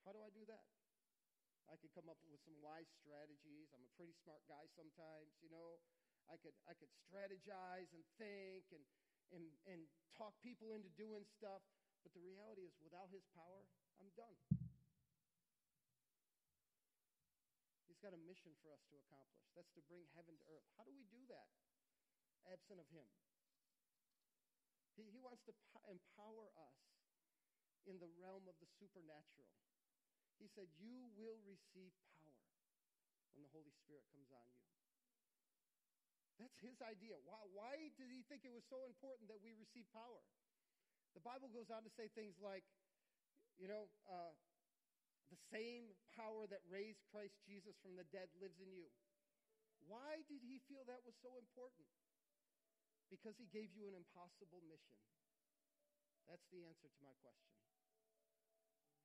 How 0.04 0.16
do 0.16 0.20
I 0.24 0.32
do 0.32 0.44
that? 0.48 0.64
I 1.70 1.78
could 1.78 1.94
come 1.94 2.10
up 2.10 2.18
with 2.26 2.42
some 2.42 2.58
wise 2.58 2.90
strategies. 2.98 3.70
I'm 3.70 3.86
a 3.86 3.92
pretty 3.94 4.16
smart 4.26 4.42
guy 4.50 4.66
sometimes, 4.74 5.30
you 5.38 5.52
know. 5.54 5.78
I 6.26 6.34
could 6.38 6.54
I 6.66 6.74
could 6.74 6.90
strategize 7.06 7.90
and 7.94 8.02
think 8.18 8.66
and 8.74 8.82
and 9.30 9.44
and 9.66 9.80
talk 10.18 10.34
people 10.42 10.74
into 10.74 10.90
doing 10.98 11.22
stuff, 11.26 11.62
but 12.02 12.10
the 12.10 12.22
reality 12.22 12.66
is 12.66 12.74
without 12.82 13.10
his 13.14 13.22
power, 13.34 13.66
I'm 14.02 14.10
done. 14.18 14.34
He's 17.86 18.02
got 18.02 18.14
a 18.14 18.22
mission 18.26 18.54
for 18.62 18.74
us 18.74 18.82
to 18.90 18.98
accomplish. 18.98 19.46
That's 19.54 19.70
to 19.78 19.82
bring 19.86 20.06
heaven 20.18 20.34
to 20.42 20.44
earth. 20.50 20.66
How 20.74 20.86
do 20.86 20.94
we 20.94 21.06
do 21.10 21.22
that? 21.30 21.50
Absent 22.48 22.80
of 22.80 22.88
Him. 22.88 23.06
He, 24.96 25.08
he 25.10 25.20
wants 25.20 25.44
to 25.48 25.54
po- 25.72 25.84
empower 25.88 26.52
us 26.56 26.80
in 27.88 27.96
the 28.00 28.10
realm 28.20 28.44
of 28.48 28.56
the 28.60 28.68
supernatural. 28.80 29.48
He 30.40 30.48
said, 30.52 30.68
You 30.80 31.08
will 31.16 31.40
receive 31.44 31.92
power 32.24 32.48
when 33.32 33.44
the 33.44 33.52
Holy 33.52 33.72
Spirit 33.84 34.04
comes 34.12 34.28
on 34.32 34.44
you. 34.48 34.64
That's 36.40 36.56
his 36.64 36.80
idea. 36.80 37.20
Why, 37.20 37.44
why 37.52 37.92
did 38.00 38.08
he 38.08 38.24
think 38.24 38.48
it 38.48 38.52
was 38.52 38.64
so 38.72 38.88
important 38.88 39.28
that 39.28 39.44
we 39.44 39.52
receive 39.52 39.84
power? 39.92 40.24
The 41.12 41.20
Bible 41.20 41.52
goes 41.52 41.68
on 41.68 41.84
to 41.84 41.92
say 41.92 42.08
things 42.16 42.40
like, 42.40 42.64
you 43.60 43.68
know, 43.68 43.92
uh, 44.08 44.32
the 45.28 45.36
same 45.52 45.92
power 46.16 46.48
that 46.48 46.64
raised 46.64 47.04
Christ 47.12 47.36
Jesus 47.44 47.76
from 47.84 47.94
the 47.94 48.08
dead 48.08 48.32
lives 48.40 48.56
in 48.56 48.72
you. 48.72 48.88
Why 49.84 50.24
did 50.32 50.40
he 50.40 50.64
feel 50.64 50.82
that 50.88 51.04
was 51.04 51.14
so 51.20 51.36
important? 51.36 51.84
Because 53.10 53.34
he 53.36 53.50
gave 53.50 53.74
you 53.74 53.90
an 53.90 53.98
impossible 53.98 54.62
mission. 54.70 54.94
That's 56.30 56.46
the 56.54 56.62
answer 56.62 56.86
to 56.86 57.00
my 57.02 57.10
question. 57.18 57.58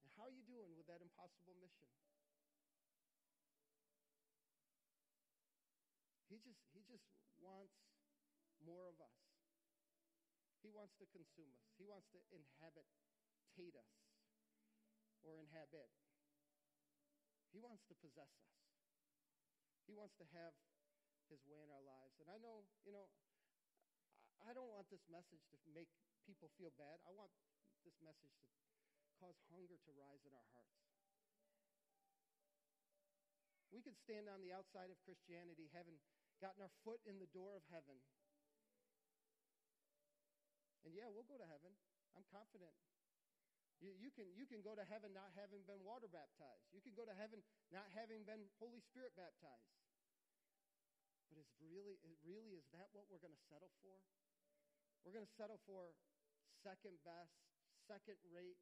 And 0.05 0.13
how 0.13 0.29
are 0.29 0.35
you 0.37 0.45
doing 0.45 0.77
with 0.77 0.85
that 0.85 1.01
impossible 1.01 1.57
mission? 1.57 1.89
He 6.29 6.37
just, 6.37 6.61
he 6.69 6.85
just 6.85 7.09
wants 7.41 7.73
more 8.61 8.85
of 8.85 9.01
us. 9.01 9.17
He 10.61 10.69
wants 10.69 10.93
to 11.01 11.05
consume 11.09 11.49
us. 11.57 11.65
He 11.77 11.85
wants 11.85 12.05
to 12.13 12.21
inhabit, 12.29 12.85
tate 13.57 13.73
us, 13.73 13.93
or 15.25 15.41
inhabit. 15.41 15.89
He 17.49 17.57
wants 17.57 17.85
to 17.89 17.97
possess 17.97 18.29
us. 18.37 18.57
He 19.85 19.93
wants 19.93 20.13
to 20.17 20.25
have 20.33 20.53
his 21.29 21.41
way 21.45 21.61
in 21.61 21.69
our 21.73 21.81
lives. 21.85 22.17
And 22.21 22.29
I 22.29 22.37
know, 22.41 22.65
you 22.85 22.93
know, 22.93 23.09
I 24.45 24.53
don't 24.53 24.69
want 24.69 24.87
this 24.93 25.03
message 25.09 25.41
to 25.49 25.57
make 25.73 25.89
people 26.25 26.53
feel 26.55 26.69
bad. 26.77 27.01
I 27.05 27.11
want 27.11 27.33
this 27.81 27.97
message 28.01 28.33
to 28.41 28.47
cause 29.17 29.37
hunger 29.49 29.77
to 29.81 29.91
rise 29.97 30.21
in 30.25 30.33
our 30.37 30.49
hearts. 30.53 30.77
We 33.73 33.81
could 33.81 33.97
stand 33.97 34.29
on 34.29 34.39
the 34.39 34.53
outside 34.53 34.93
of 34.93 35.01
Christianity, 35.03 35.73
having 35.73 35.97
gotten 36.39 36.61
our 36.61 36.71
foot 36.85 37.01
in 37.09 37.17
the 37.17 37.29
door 37.33 37.57
of 37.57 37.65
heaven. 37.73 37.97
And 40.85 40.93
yeah, 40.93 41.09
we'll 41.09 41.27
go 41.27 41.41
to 41.41 41.49
heaven. 41.49 41.73
I'm 42.13 42.23
confident 42.29 42.71
you, 43.83 43.91
you, 43.99 44.09
can, 44.15 44.27
you 44.31 44.47
can 44.47 44.63
go 44.63 44.71
to 44.71 44.85
heaven 44.87 45.11
not 45.11 45.35
having 45.35 45.59
been 45.67 45.83
water 45.83 46.07
baptized. 46.07 46.71
You 46.71 46.79
can 46.79 46.95
go 46.95 47.03
to 47.03 47.15
heaven 47.15 47.43
not 47.73 47.87
having 47.91 48.23
been 48.23 48.47
Holy 48.61 48.79
Spirit 48.79 49.11
baptized. 49.19 49.75
But 51.27 51.41
is 51.41 51.51
really, 51.59 51.99
really, 52.23 52.55
is 52.55 52.67
that 52.71 52.87
what 52.95 53.11
we're 53.11 53.19
going 53.19 53.35
to 53.35 53.45
settle 53.51 53.73
for? 53.83 53.99
We're 55.05 55.13
going 55.13 55.29
to 55.29 55.37
settle 55.37 55.61
for 55.69 55.93
second 56.65 56.97
best, 57.05 57.37
second 57.85 58.17
rate 58.33 58.57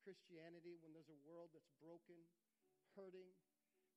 Christianity 0.00 0.80
when 0.80 0.96
there's 0.96 1.12
a 1.12 1.20
world 1.28 1.52
that's 1.52 1.68
broken, 1.76 2.16
hurting, 2.96 3.28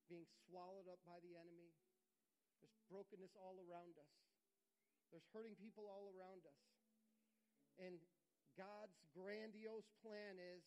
being 0.04 0.28
swallowed 0.44 0.84
up 0.84 1.00
by 1.08 1.16
the 1.24 1.32
enemy. 1.40 1.72
There's 2.60 2.76
brokenness 2.92 3.32
all 3.40 3.56
around 3.64 3.96
us. 3.96 4.12
There's 5.08 5.24
hurting 5.32 5.56
people 5.56 5.88
all 5.88 6.12
around 6.12 6.44
us. 6.44 6.60
And 7.80 7.96
God's 8.52 9.00
grandiose 9.16 9.88
plan 10.04 10.36
is 10.36 10.60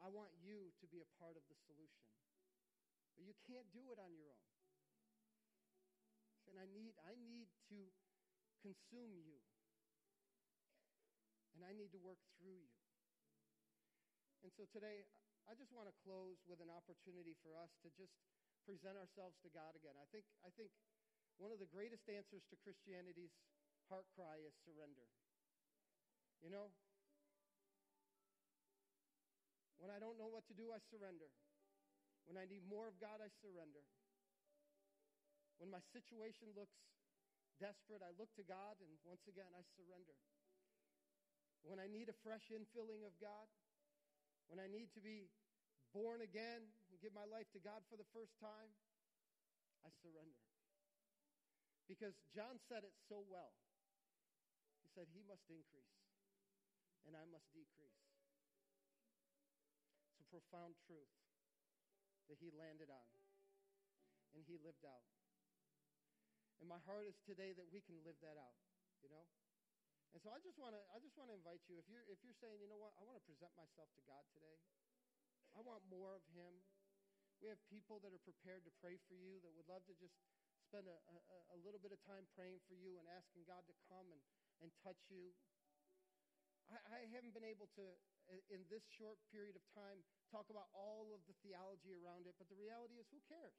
I 0.00 0.08
want 0.08 0.32
you 0.40 0.72
to 0.80 0.86
be 0.88 1.04
a 1.04 1.10
part 1.20 1.36
of 1.36 1.44
the 1.52 1.56
solution. 1.68 2.08
But 3.12 3.28
you 3.28 3.36
can't 3.44 3.68
do 3.76 3.92
it 3.92 4.00
on 4.00 4.16
your 4.16 4.32
own. 4.32 4.52
And 6.48 6.56
I 6.56 6.64
need, 6.72 6.96
I 7.04 7.12
need 7.12 7.52
to 7.68 7.92
consume 8.64 9.20
you. 9.20 9.44
And 11.54 11.62
I 11.62 11.72
need 11.72 11.94
to 11.94 12.02
work 12.02 12.18
through 12.38 12.58
you. 12.58 12.74
And 14.42 14.50
so 14.52 14.66
today, 14.68 15.06
I 15.46 15.54
just 15.54 15.72
want 15.72 15.88
to 15.88 15.96
close 16.04 16.42
with 16.44 16.60
an 16.60 16.68
opportunity 16.68 17.38
for 17.40 17.54
us 17.56 17.72
to 17.86 17.88
just 17.94 18.12
present 18.66 18.96
ourselves 18.96 19.36
to 19.44 19.48
God 19.52 19.76
again. 19.76 19.94
I 19.96 20.08
think, 20.10 20.24
I 20.44 20.50
think 20.52 20.72
one 21.36 21.52
of 21.52 21.60
the 21.60 21.68
greatest 21.68 22.08
answers 22.08 22.44
to 22.48 22.56
Christianity's 22.64 23.32
heart 23.88 24.08
cry 24.16 24.40
is 24.40 24.56
surrender. 24.64 25.04
You 26.40 26.52
know, 26.52 26.72
when 29.80 29.92
I 29.92 30.00
don't 30.00 30.16
know 30.16 30.28
what 30.28 30.48
to 30.48 30.56
do, 30.56 30.72
I 30.72 30.80
surrender. 30.88 31.28
When 32.24 32.40
I 32.40 32.48
need 32.48 32.64
more 32.64 32.88
of 32.88 32.96
God, 32.96 33.20
I 33.20 33.28
surrender. 33.44 33.84
When 35.60 35.68
my 35.68 35.80
situation 35.92 36.52
looks 36.56 36.76
desperate, 37.60 38.00
I 38.00 38.16
look 38.16 38.32
to 38.40 38.44
God, 38.44 38.80
and 38.80 38.90
once 39.04 39.24
again, 39.28 39.52
I 39.52 39.62
surrender. 39.76 40.16
When 41.64 41.80
I 41.80 41.88
need 41.88 42.12
a 42.12 42.16
fresh 42.20 42.52
infilling 42.52 43.02
of 43.08 43.16
God, 43.18 43.48
when 44.52 44.60
I 44.60 44.68
need 44.68 44.92
to 44.94 45.02
be 45.02 45.32
born 45.96 46.20
again 46.20 46.60
and 46.92 46.94
give 47.00 47.16
my 47.16 47.24
life 47.24 47.48
to 47.56 47.60
God 47.64 47.80
for 47.88 47.96
the 47.96 48.06
first 48.12 48.36
time, 48.36 48.68
I 49.84 49.90
surrender. 50.04 50.44
Because 51.88 52.16
John 52.32 52.60
said 52.68 52.84
it 52.84 52.92
so 53.08 53.24
well. 53.28 53.56
He 54.84 54.88
said, 54.92 55.08
He 55.12 55.24
must 55.24 55.44
increase, 55.48 55.96
and 57.08 57.16
I 57.16 57.24
must 57.32 57.48
decrease. 57.56 58.04
It's 60.12 60.20
a 60.20 60.28
profound 60.28 60.76
truth 60.84 61.12
that 62.28 62.40
he 62.40 62.52
landed 62.56 62.88
on 62.88 63.10
and 64.34 64.42
he 64.48 64.58
lived 64.60 64.82
out. 64.82 65.06
And 66.58 66.66
my 66.66 66.80
heart 66.88 67.06
is 67.06 67.18
today 67.22 67.52
that 67.54 67.68
we 67.70 67.84
can 67.84 67.98
live 68.02 68.18
that 68.24 68.40
out, 68.40 68.58
you 68.98 69.08
know? 69.12 69.26
And 70.14 70.22
so 70.22 70.30
I 70.30 70.38
just 70.38 70.54
want 70.62 70.78
to 70.78 70.82
I 70.94 71.02
just 71.02 71.18
want 71.18 71.34
to 71.34 71.36
invite 71.36 71.66
you 71.66 71.74
if 71.74 71.90
you're 71.90 72.06
if 72.06 72.22
you're 72.22 72.38
saying, 72.38 72.62
you 72.62 72.70
know 72.70 72.78
what, 72.78 72.94
I 72.94 73.02
want 73.02 73.18
to 73.18 73.26
present 73.26 73.50
myself 73.58 73.90
to 73.98 74.02
God 74.06 74.22
today. 74.30 74.62
I 75.58 75.60
want 75.66 75.82
more 75.90 76.14
of 76.14 76.22
him. 76.30 76.62
We 77.42 77.50
have 77.50 77.58
people 77.66 77.98
that 78.06 78.14
are 78.14 78.22
prepared 78.22 78.62
to 78.64 78.72
pray 78.78 78.94
for 79.10 79.18
you 79.18 79.42
that 79.42 79.50
would 79.58 79.66
love 79.66 79.82
to 79.90 79.94
just 79.98 80.14
spend 80.70 80.86
a, 80.86 80.96
a, 80.96 81.18
a 81.54 81.58
little 81.66 81.82
bit 81.82 81.90
of 81.90 81.98
time 82.06 82.26
praying 82.34 82.62
for 82.70 82.78
you 82.78 82.96
and 82.98 83.06
asking 83.10 83.46
God 83.46 83.66
to 83.66 83.74
come 83.90 84.06
and, 84.10 84.22
and 84.62 84.70
touch 84.86 84.98
you. 85.10 85.34
I, 86.70 86.78
I 86.88 86.98
haven't 87.12 87.36
been 87.36 87.46
able 87.46 87.68
to, 87.76 87.84
in 88.48 88.64
this 88.72 88.82
short 88.96 89.20
period 89.28 89.54
of 89.54 89.64
time, 89.76 90.00
talk 90.32 90.48
about 90.48 90.72
all 90.72 91.12
of 91.12 91.20
the 91.28 91.36
theology 91.44 91.92
around 91.92 92.24
it, 92.24 92.34
but 92.40 92.48
the 92.48 92.56
reality 92.56 92.96
is, 92.96 93.06
who 93.12 93.20
cares? 93.28 93.54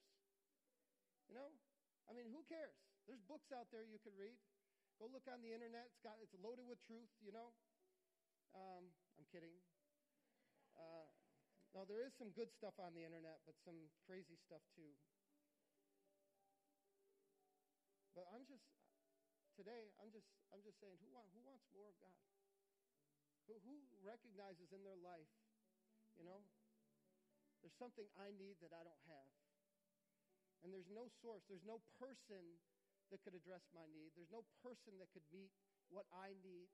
You 1.30 1.38
know? 1.38 1.53
I 2.10 2.18
mean, 2.18 2.28
who 2.34 2.41
cares? 2.49 2.76
There's 3.06 3.22
books 3.30 3.53
out 3.53 3.70
there 3.70 3.86
you 3.86 4.01
could 4.01 4.18
read. 4.18 4.36
Go 5.00 5.12
look 5.12 5.28
on 5.28 5.43
the 5.43 5.52
internet. 5.52 5.91
It's 5.91 6.00
got 6.00 6.16
it's 6.24 6.36
loaded 6.39 6.68
with 6.68 6.80
truth. 6.88 7.12
You 7.20 7.36
know. 7.36 7.52
Um, 8.56 8.88
I'm 9.20 9.28
kidding. 9.28 9.52
Uh, 10.80 11.08
no, 11.76 11.84
there 11.84 12.00
is 12.08 12.16
some 12.16 12.32
good 12.32 12.48
stuff 12.56 12.80
on 12.80 12.96
the 12.96 13.04
internet, 13.04 13.43
but 13.43 13.60
some 13.68 13.91
crazy 14.08 14.39
stuff 14.39 14.64
too. 14.72 14.96
But 18.16 18.32
I'm 18.32 18.48
just 18.48 18.64
today. 19.60 19.91
I'm 20.00 20.08
just 20.12 20.32
I'm 20.56 20.64
just 20.64 20.80
saying, 20.80 20.96
who 21.04 21.12
want, 21.12 21.28
who 21.36 21.43
wants 21.43 21.68
more 21.76 21.91
of 21.91 22.00
God? 22.00 22.16
Who 23.48 23.60
who 23.68 23.76
recognizes 24.00 24.72
in 24.72 24.88
their 24.88 24.96
life, 25.04 25.32
you 26.16 26.24
know, 26.24 26.48
there's 27.60 27.76
something 27.76 28.08
I 28.16 28.32
need 28.32 28.56
that 28.64 28.72
I 28.72 28.88
don't 28.88 29.04
have, 29.12 29.32
and 30.64 30.72
there's 30.72 30.89
no 30.89 31.12
source, 31.20 31.43
there's 31.52 31.68
no 31.68 31.84
person 32.00 32.56
that 33.14 33.22
could 33.22 33.38
address 33.38 33.66
my 33.72 33.86
need. 33.93 34.14
There's 34.18 34.34
no 34.34 34.45
person 34.66 34.97
that 34.97 35.12
could 35.14 35.26
meet 35.30 35.53
what 35.93 36.10
I 36.10 36.34
need. 36.41 36.70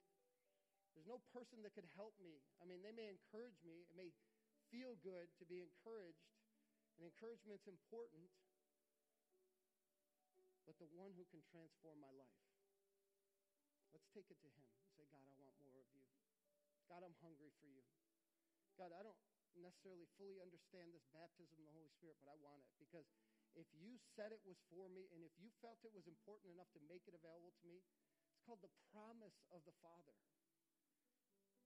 There's 0.95 1.07
no 1.07 1.23
person 1.31 1.63
that 1.63 1.75
could 1.75 1.87
help 1.95 2.15
me. 2.19 2.43
I 2.59 2.67
mean, 2.67 2.83
they 2.83 2.95
may 2.95 3.07
encourage 3.07 3.55
me. 3.63 3.87
It 3.87 3.95
may 3.95 4.11
feel 4.71 4.95
good 5.03 5.27
to 5.39 5.43
be 5.47 5.63
encouraged, 5.63 6.23
and 6.95 7.07
encouragement's 7.07 7.67
important. 7.67 8.27
But 10.67 10.79
the 10.79 10.91
one 10.95 11.11
who 11.17 11.27
can 11.27 11.43
transform 11.51 11.99
my 11.99 12.11
life. 12.15 12.43
Let's 13.91 14.07
take 14.15 14.31
it 14.31 14.39
to 14.39 14.47
him 14.47 14.63
and 14.63 14.87
say, 14.95 15.03
God, 15.11 15.19
I 15.19 15.35
want 15.43 15.57
more 15.59 15.75
of 15.75 15.89
you. 15.91 16.05
God, 16.87 17.03
I'm 17.03 17.17
hungry 17.19 17.51
for 17.59 17.67
you. 17.67 17.83
God, 18.79 18.95
I 18.95 19.03
don't 19.03 19.19
necessarily 19.59 20.07
fully 20.15 20.39
understand 20.39 20.95
this 20.95 21.03
baptism 21.11 21.59
of 21.59 21.67
the 21.67 21.75
Holy 21.75 21.91
Spirit, 21.99 22.15
but 22.23 22.31
I 22.31 22.37
want 22.39 22.63
it 22.63 22.71
because 22.79 23.03
if 23.55 23.67
you 23.75 23.99
said 24.15 24.31
it 24.31 24.43
was 24.47 24.59
for 24.71 24.87
me 24.87 25.11
and 25.11 25.21
if 25.23 25.35
you 25.39 25.51
felt 25.59 25.83
it 25.83 25.91
was 25.95 26.07
important 26.07 26.55
enough 26.55 26.71
to 26.75 26.81
make 26.87 27.03
it 27.07 27.15
available 27.15 27.51
to 27.59 27.65
me, 27.67 27.83
it's 28.31 28.41
called 28.43 28.63
the 28.63 28.71
promise 28.95 29.43
of 29.51 29.63
the 29.67 29.75
Father. 29.83 30.15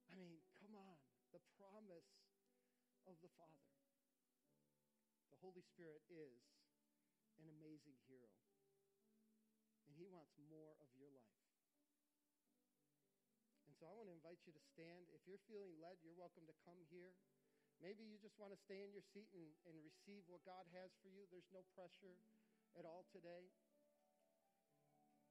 I 0.09 0.17
mean, 0.17 0.41
come 0.57 0.73
on, 0.73 0.97
the 1.29 1.41
promise 1.57 2.25
of 3.05 3.17
the 3.21 3.29
Father. 3.37 3.69
The 5.29 5.39
Holy 5.41 5.61
Spirit 5.61 6.01
is 6.09 6.41
an 7.37 7.51
amazing 7.51 7.97
hero, 8.09 8.33
and 9.85 9.93
He 9.93 10.09
wants 10.09 10.33
more 10.49 10.73
of 10.81 10.89
your 10.95 11.11
life. 11.13 11.43
And 13.67 13.75
so 13.77 13.85
I 13.85 13.93
want 13.93 14.09
to 14.09 14.15
invite 14.15 14.41
you 14.47 14.55
to 14.55 14.63
stand. 14.73 15.11
If 15.13 15.27
you're 15.27 15.41
feeling 15.45 15.75
led, 15.77 15.99
you're 16.01 16.17
welcome 16.17 16.47
to 16.47 16.55
come 16.63 16.79
here. 16.89 17.13
Maybe 17.83 18.07
you 18.07 18.15
just 18.17 18.39
want 18.39 18.55
to 18.55 18.59
stay 18.59 18.81
in 18.81 18.95
your 18.95 19.03
seat 19.11 19.27
and, 19.35 19.45
and 19.67 19.75
receive 19.83 20.23
what 20.31 20.43
God 20.47 20.63
has 20.71 20.95
for 21.03 21.11
you. 21.11 21.27
There's 21.27 21.49
no 21.51 21.63
pressure 21.75 22.15
at 22.79 22.87
all 22.87 23.03
today. 23.11 23.51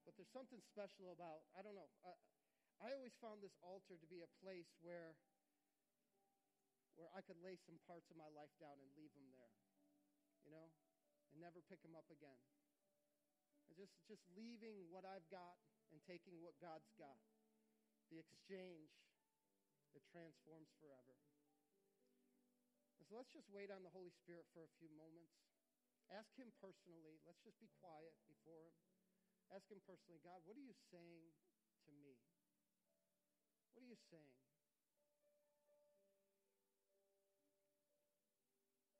But 0.04 0.16
there's 0.20 0.32
something 0.32 0.60
special 0.60 1.08
about, 1.16 1.48
I 1.56 1.64
don't 1.64 1.72
know, 1.72 1.88
I, 2.04 2.12
I 2.84 2.92
always 2.92 3.16
found 3.24 3.40
this 3.40 3.56
altar 3.64 3.96
to 3.96 4.08
be 4.12 4.20
a 4.20 4.30
place 4.44 4.68
where, 4.84 5.16
where 7.00 7.08
I 7.16 7.24
could 7.24 7.40
lay 7.40 7.56
some 7.64 7.80
parts 7.88 8.12
of 8.12 8.20
my 8.20 8.28
life 8.36 8.52
down 8.60 8.76
and 8.76 8.88
leave 8.92 9.12
them 9.16 9.28
there, 9.32 9.52
you 10.44 10.52
know, 10.52 10.68
and 11.32 11.40
never 11.40 11.64
pick 11.64 11.80
them 11.80 11.96
up 11.96 12.06
again. 12.12 12.36
And 13.72 13.80
just, 13.80 13.96
just 14.04 14.20
leaving 14.36 14.84
what 14.92 15.08
I've 15.08 15.24
got 15.32 15.56
and 15.88 15.96
taking 16.04 16.36
what 16.44 16.60
God's 16.60 16.92
got. 17.00 17.16
The 18.12 18.20
exchange 18.20 18.92
that 19.96 20.04
transforms 20.12 20.68
forever. 20.76 21.16
So 23.04 23.20
let's 23.20 23.28
just 23.36 23.52
wait 23.52 23.68
on 23.68 23.84
the 23.84 23.92
Holy 23.92 24.08
Spirit 24.16 24.48
for 24.56 24.64
a 24.64 24.72
few 24.80 24.88
moments. 24.96 25.36
Ask 26.08 26.32
Him 26.40 26.48
personally. 26.56 27.20
Let's 27.28 27.44
just 27.44 27.60
be 27.60 27.68
quiet 27.76 28.16
before 28.24 28.64
Him. 28.64 28.72
Ask 29.52 29.68
Him 29.68 29.84
personally, 29.84 30.24
God, 30.24 30.40
what 30.48 30.56
are 30.56 30.64
you 30.64 30.72
saying 30.88 31.36
to 31.84 31.92
me? 31.92 32.16
What 33.76 33.84
are 33.84 33.90
you 33.92 34.00
saying? 34.08 34.40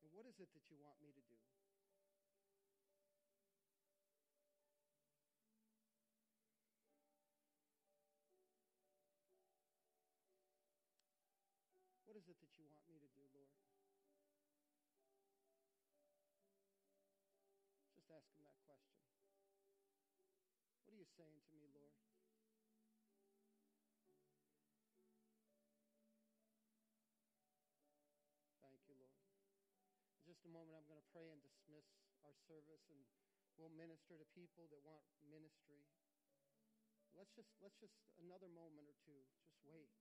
And 0.04 0.12
what 0.12 0.28
is 0.28 0.36
it 0.36 0.52
that 0.52 0.68
you 0.68 0.76
want 0.76 1.00
me 1.00 1.08
to 1.16 1.24
do? 1.24 1.40
Saying 21.14 21.46
to 21.46 21.54
me, 21.54 21.70
Lord? 21.70 21.94
Thank 28.58 28.82
you, 28.90 28.98
Lord. 28.98 29.22
In 30.18 30.26
just 30.26 30.42
a 30.42 30.50
moment, 30.50 30.74
I'm 30.74 30.88
going 30.90 30.98
to 30.98 31.12
pray 31.14 31.30
and 31.30 31.38
dismiss 31.38 31.86
our 32.26 32.34
service, 32.50 32.82
and 32.90 32.98
we'll 33.54 33.70
minister 33.70 34.18
to 34.18 34.26
people 34.34 34.66
that 34.74 34.82
want 34.82 35.06
ministry. 35.22 35.86
Let's 37.14 37.30
just, 37.38 37.54
let's 37.62 37.78
just, 37.78 37.94
another 38.18 38.50
moment 38.50 38.90
or 38.90 38.96
two, 39.06 39.14
just 39.38 39.54
wait 39.62 39.94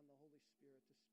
on 0.00 0.08
the 0.08 0.16
Holy 0.16 0.40
Spirit 0.40 0.80
to 0.88 0.94
speak. 0.96 1.07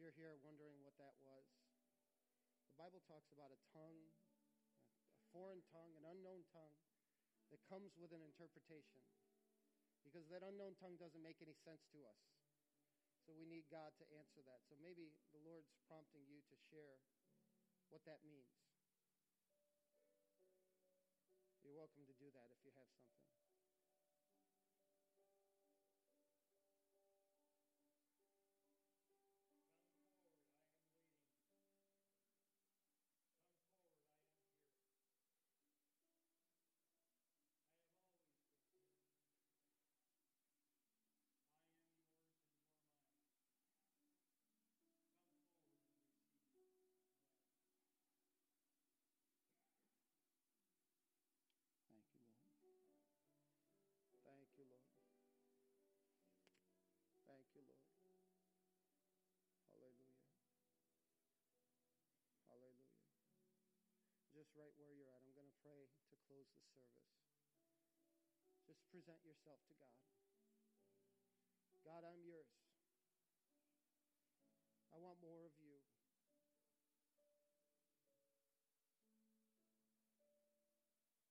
You're 0.00 0.16
here 0.16 0.32
wondering 0.40 0.80
what 0.80 0.96
that 0.96 1.12
was, 1.20 1.44
the 2.72 2.76
Bible 2.80 3.04
talks 3.04 3.28
about 3.36 3.52
a 3.52 3.60
tongue, 3.76 4.08
a 5.20 5.24
foreign 5.28 5.60
tongue, 5.68 5.92
an 6.00 6.08
unknown 6.08 6.48
tongue 6.48 6.80
that 7.52 7.60
comes 7.68 7.92
with 8.00 8.08
an 8.16 8.24
interpretation. 8.24 9.04
Because 10.00 10.24
that 10.32 10.40
unknown 10.40 10.80
tongue 10.80 10.96
doesn't 10.96 11.20
make 11.20 11.44
any 11.44 11.52
sense 11.52 11.84
to 11.92 12.00
us. 12.08 12.24
So 13.28 13.36
we 13.36 13.44
need 13.44 13.68
God 13.68 13.92
to 14.00 14.08
answer 14.16 14.40
that. 14.48 14.64
So 14.64 14.80
maybe 14.80 15.12
the 15.36 15.44
Lord's 15.44 15.68
prompting 15.84 16.24
you 16.24 16.40
to 16.48 16.56
share 16.72 16.96
what 17.92 18.00
that 18.08 18.24
means. 18.24 18.56
You're 21.60 21.76
welcome 21.76 22.08
to 22.08 22.16
do 22.16 22.32
that 22.32 22.48
if 22.48 22.64
you 22.64 22.72
have 22.72 22.88
something. 22.96 23.49
Just 64.50 64.58
right 64.58 64.74
where 64.82 64.90
you're 64.90 65.14
at, 65.14 65.22
I'm 65.22 65.30
going 65.38 65.46
to 65.46 65.58
pray 65.62 65.86
to 66.10 66.16
close 66.26 66.50
the 66.50 66.58
service. 66.74 67.06
Just 68.66 68.82
present 68.90 69.22
yourself 69.22 69.62
to 69.70 69.78
God. 69.78 70.02
God, 71.86 72.02
I'm 72.02 72.18
yours. 72.26 72.50
I 74.90 74.98
want 74.98 75.22
more 75.22 75.46
of 75.46 75.54
you. 75.62 75.78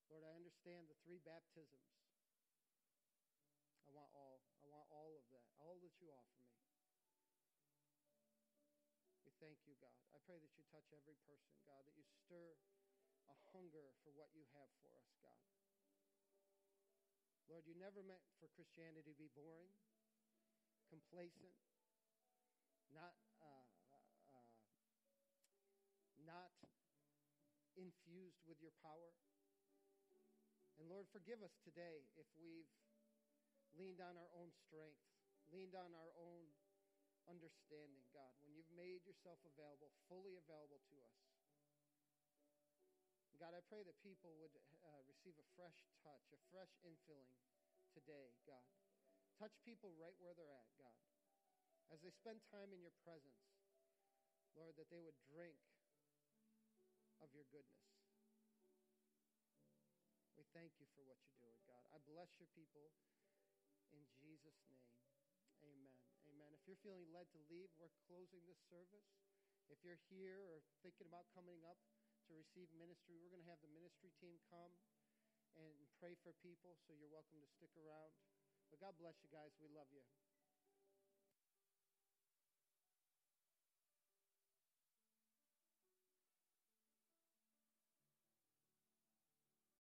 Lord, 0.08 0.24
I 0.24 0.32
understand 0.40 0.88
the 0.88 0.96
three 1.04 1.20
baptisms. 1.20 1.92
I 3.84 3.92
want 3.92 4.16
all. 4.16 4.48
I 4.64 4.72
want 4.72 4.88
all 4.96 5.12
of 5.20 5.28
that, 5.36 5.44
all 5.60 5.76
that 5.84 5.92
you 6.00 6.08
offer 6.16 6.40
me. 6.40 6.56
We 9.28 9.36
thank 9.44 9.60
you, 9.68 9.76
God. 9.76 10.08
I 10.16 10.24
pray 10.24 10.40
that 10.40 10.56
you 10.56 10.64
touch 10.72 10.88
every 10.96 11.20
person, 11.28 11.60
God, 11.68 11.79
hunger 13.70 13.94
for 14.02 14.10
what 14.18 14.34
you 14.34 14.42
have 14.58 14.74
for 14.82 14.90
us, 14.98 15.14
God. 15.22 15.46
Lord, 17.46 17.70
you 17.70 17.78
never 17.78 18.02
meant 18.02 18.26
for 18.42 18.50
Christianity 18.58 19.14
to 19.14 19.18
be 19.22 19.30
boring, 19.38 19.70
complacent, 20.90 21.54
not 22.90 23.14
uh, 23.38 23.70
uh, 23.94 24.50
not 26.18 26.50
infused 27.78 28.42
with 28.50 28.58
your 28.58 28.74
power. 28.82 29.14
And 30.82 30.90
Lord, 30.90 31.06
forgive 31.14 31.46
us 31.46 31.54
today 31.62 32.10
if 32.18 32.26
we've 32.42 32.74
leaned 33.78 34.02
on 34.02 34.18
our 34.18 34.34
own 34.34 34.50
strength, 34.66 35.06
leaned 35.54 35.78
on 35.78 35.94
our 35.94 36.14
own 36.18 36.50
understanding, 37.30 38.10
God, 38.18 38.34
when 38.42 38.50
you've 38.50 38.74
made 38.74 39.06
yourself 39.06 39.38
available, 39.46 39.94
fully 40.10 40.42
available 40.42 40.82
to 40.90 40.98
us. 41.06 41.29
God, 43.40 43.56
I 43.56 43.64
pray 43.72 43.88
that 43.88 43.96
people 44.04 44.36
would 44.44 44.52
uh, 44.84 45.00
receive 45.08 45.32
a 45.40 45.48
fresh 45.56 45.80
touch, 46.04 46.28
a 46.36 46.40
fresh 46.52 46.76
infilling 46.84 47.32
today, 47.96 48.36
God. 48.44 48.68
Touch 49.40 49.56
people 49.64 49.96
right 49.96 50.16
where 50.20 50.36
they're 50.36 50.52
at, 50.52 50.68
God. 50.76 51.00
As 51.88 52.04
they 52.04 52.12
spend 52.12 52.44
time 52.52 52.76
in 52.76 52.84
your 52.84 52.92
presence, 53.08 53.40
Lord, 54.60 54.76
that 54.76 54.92
they 54.92 55.00
would 55.00 55.16
drink 55.24 55.56
of 57.24 57.32
your 57.32 57.48
goodness. 57.48 57.88
We 60.36 60.44
thank 60.52 60.76
you 60.76 60.92
for 60.92 61.08
what 61.08 61.24
you're 61.24 61.40
doing, 61.40 61.64
God. 61.64 61.80
I 61.96 62.04
bless 62.04 62.36
your 62.44 62.52
people 62.52 62.92
in 63.96 64.04
Jesus' 64.20 64.60
name. 64.68 64.92
Amen. 65.64 65.96
Amen. 66.28 66.52
If 66.60 66.68
you're 66.68 66.84
feeling 66.84 67.08
led 67.16 67.32
to 67.32 67.40
leave, 67.48 67.72
we're 67.80 67.96
closing 68.04 68.44
this 68.44 68.60
service. 68.68 69.08
If 69.72 69.80
you're 69.80 70.04
here 70.12 70.44
or 70.52 70.60
thinking 70.84 71.08
about 71.08 71.32
coming 71.32 71.64
up 71.64 71.80
to 72.30 72.38
receive 72.38 72.70
ministry, 72.78 73.18
we're 73.18 73.34
going 73.34 73.42
to 73.42 73.50
have 73.50 73.62
the 73.66 73.74
ministry 73.74 74.14
team 74.22 74.38
come 74.54 74.70
and 75.58 75.74
pray 75.98 76.14
for 76.22 76.30
people, 76.46 76.78
so 76.86 76.94
you're 76.94 77.10
welcome 77.10 77.42
to 77.42 77.50
stick 77.50 77.74
around. 77.74 78.14
But 78.70 78.78
God 78.78 78.94
bless 79.02 79.18
you 79.26 79.34
guys. 79.34 79.50
We 79.58 79.66
love 79.74 79.90
you. 79.90 80.06